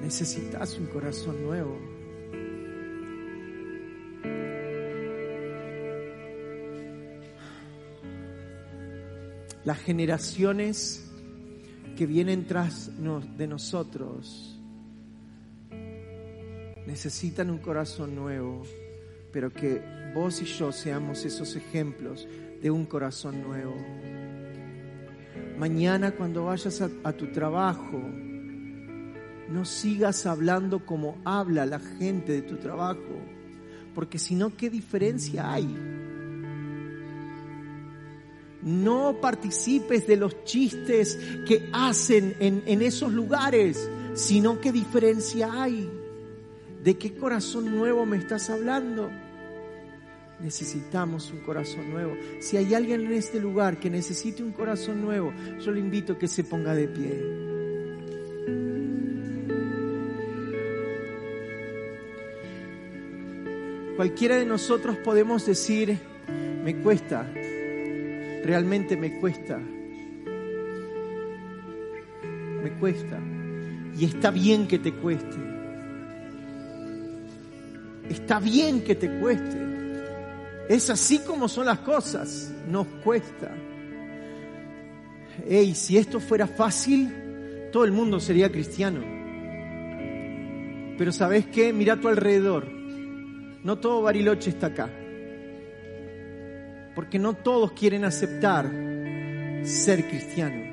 Necesitas 0.02 0.78
un 0.78 0.86
corazón 0.86 1.44
nuevo. 1.44 1.97
Las 9.68 9.80
generaciones 9.80 11.12
que 11.98 12.06
vienen 12.06 12.48
tras 12.48 12.90
de 13.38 13.48
nosotros 13.48 14.58
necesitan 16.86 17.50
un 17.50 17.58
corazón 17.58 18.16
nuevo, 18.16 18.64
pero 19.34 19.52
que 19.52 19.82
vos 20.16 20.42
y 20.42 20.46
yo 20.46 20.72
seamos 20.72 21.26
esos 21.26 21.58
ejemplos 21.58 22.26
de 22.62 22.72
un 22.72 22.86
corazón 22.86 23.44
nuevo. 23.44 23.76
Mañana 25.60 26.12
cuando 26.12 26.46
vayas 26.46 26.82
a, 26.82 27.12
tu 27.12 27.34
trabajo, 27.34 28.00
no 29.50 29.66
sigas 29.66 30.26
hablando 30.28 30.86
como 30.86 31.18
habla 31.26 31.66
la 31.66 31.80
gente 31.80 32.32
de 32.32 32.42
tu 32.42 32.56
trabajo, 32.56 33.20
porque 33.94 34.18
si 34.18 34.34
no, 34.34 34.56
¿qué 34.56 34.70
diferencia 34.70 35.52
hay? 35.52 35.97
No 38.68 39.22
participes 39.22 40.06
de 40.08 40.18
los 40.18 40.44
chistes 40.44 41.18
que 41.48 41.70
hacen 41.72 42.36
en, 42.42 42.82
esos 42.82 43.14
lugares, 43.14 43.90
sino 44.14 44.60
qué 44.60 44.74
diferencia 44.74 45.50
hay. 45.54 45.90
¿De 46.84 46.98
qué 46.98 47.16
corazón 47.16 47.74
nuevo 47.74 48.06
me 48.06 48.18
estás 48.18 48.50
hablando? 48.50 49.10
Necesitamos 50.42 51.32
un 51.32 51.40
corazón 51.40 51.90
nuevo. 51.92 52.18
Si 52.42 52.58
hay 52.58 52.74
alguien 52.74 53.06
en 53.06 53.14
este 53.14 53.40
lugar 53.40 53.80
que 53.80 53.90
necesite 53.90 54.44
un 54.44 54.52
corazón 54.52 55.02
nuevo, 55.02 55.34
yo 55.62 55.72
le 55.72 55.80
invito 55.80 56.14
a 56.14 56.20
que 56.20 56.28
se 56.28 56.44
ponga 56.44 56.76
de 56.76 56.88
pie. 56.90 57.48
Cualquiera 63.96 64.36
de 64.36 64.46
nosotros 64.46 64.98
podemos 64.98 65.46
decir, 65.46 65.98
me 66.66 66.76
cuesta, 66.82 67.32
realmente 68.48 68.96
me 68.96 69.20
cuesta. 69.20 69.60
Me 72.64 72.72
cuesta. 72.80 73.20
Y 73.98 74.06
está 74.06 74.32
bien 74.32 74.68
que 74.70 74.80
te 74.80 74.94
cueste. 74.94 75.38
Está 78.10 78.40
bien 78.40 78.86
que 78.86 78.96
te 78.96 79.20
cueste. 79.20 79.58
Es 80.70 80.90
así 80.90 81.20
como 81.20 81.50
son 81.50 81.66
las 81.66 81.80
cosas. 81.80 82.54
Nos 82.70 82.88
cuesta. 83.04 83.54
Ey, 85.46 85.76
si 85.76 85.98
esto 85.98 86.22
fuera 86.22 86.48
fácil, 86.48 87.14
todo 87.74 87.84
el 87.84 87.92
mundo 87.92 88.22
sería 88.22 88.50
cristiano. 88.50 89.02
Pero 90.98 91.12
¿sabes 91.12 91.48
qué? 91.48 91.74
Mira 91.74 91.96
a 91.96 92.00
tu 92.00 92.08
alrededor. 92.08 92.66
No 93.64 93.78
todo 93.78 94.02
Bariloche 94.04 94.52
está 94.52 94.68
acá 94.68 94.90
porque 96.98 97.20
no 97.20 97.36
todos 97.36 97.74
quieren 97.74 98.06
aceptar 98.06 98.66
ser 99.64 100.08
cristiano. 100.08 100.64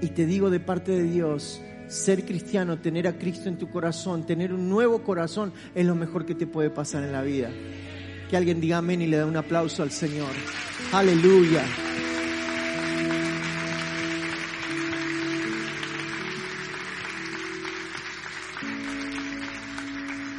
Y 0.00 0.06
te 0.10 0.24
digo 0.24 0.50
de 0.50 0.60
parte 0.60 0.92
de 0.92 1.02
Dios, 1.02 1.60
ser 1.88 2.24
cristiano, 2.24 2.78
tener 2.78 3.08
a 3.08 3.18
Cristo 3.18 3.48
en 3.48 3.58
tu 3.58 3.68
corazón, 3.70 4.24
tener 4.24 4.52
un 4.52 4.68
nuevo 4.68 5.02
corazón, 5.02 5.52
es 5.74 5.84
lo 5.84 5.96
mejor 5.96 6.24
que 6.24 6.36
te 6.36 6.46
puede 6.46 6.70
pasar 6.70 7.02
en 7.02 7.10
la 7.10 7.22
vida. 7.22 7.50
Que 8.30 8.36
alguien 8.36 8.60
diga 8.60 8.78
amén 8.78 9.02
y 9.02 9.08
le 9.08 9.16
da 9.16 9.26
un 9.26 9.36
aplauso 9.36 9.82
al 9.82 9.90
Señor. 9.90 10.30
Aleluya. 10.92 11.64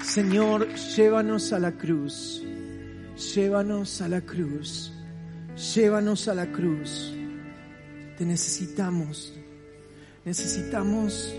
Señor, 0.02 0.74
llévanos 0.96 1.52
a 1.52 1.60
la 1.60 1.74
cruz 1.74 2.42
llévanos 3.32 4.02
a 4.02 4.08
la 4.08 4.22
cruz, 4.22 4.94
Llévanos 5.56 6.28
a 6.28 6.34
la 6.34 6.52
cruz. 6.52 7.14
Te 8.18 8.26
necesitamos. 8.26 9.34
Necesitamos 10.26 11.34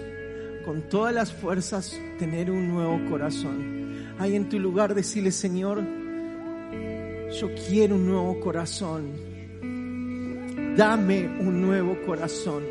con 0.64 0.88
todas 0.88 1.12
las 1.12 1.32
fuerzas 1.32 1.98
tener 2.18 2.50
un 2.50 2.68
nuevo 2.68 3.00
corazón. 3.10 4.14
Ahí 4.18 4.36
en 4.36 4.48
tu 4.48 4.60
lugar 4.60 4.94
decirle, 4.94 5.32
Señor, 5.32 5.82
yo 7.40 7.50
quiero 7.68 7.96
un 7.96 8.06
nuevo 8.06 8.38
corazón. 8.38 9.10
Dame 10.76 11.26
un 11.40 11.60
nuevo 11.60 11.98
corazón. 12.06 12.62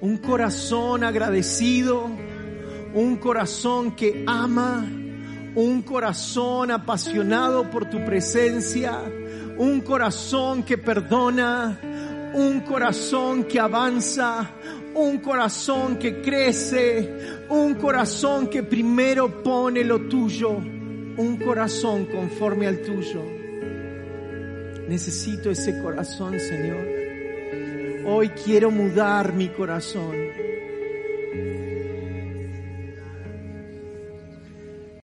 Un 0.00 0.16
corazón 0.16 1.04
agradecido, 1.04 2.10
un 2.94 3.16
corazón 3.16 3.94
que 3.94 4.24
ama, 4.26 4.88
un 5.54 5.82
corazón 5.82 6.70
apasionado 6.70 7.70
por 7.70 7.90
tu 7.90 8.04
presencia, 8.04 8.98
un 9.58 9.80
corazón 9.80 10.62
que 10.62 10.78
perdona, 10.78 11.78
un 12.34 12.60
corazón 12.60 13.44
que 13.44 13.60
avanza, 13.60 14.50
un 14.94 15.18
corazón 15.18 15.98
que 15.98 16.22
crece, 16.22 17.44
un 17.50 17.74
corazón 17.74 18.48
que 18.48 18.62
primero 18.62 19.42
pone 19.42 19.84
lo 19.84 20.08
tuyo, 20.08 20.50
un 20.50 21.38
corazón 21.44 22.06
conforme 22.06 22.66
al 22.66 22.80
tuyo. 22.80 23.22
Necesito 24.88 25.50
ese 25.50 25.80
corazón, 25.82 26.40
Señor. 26.40 26.86
Hoy 28.06 28.30
quiero 28.30 28.70
mudar 28.70 29.32
mi 29.32 29.48
corazón. 29.48 30.41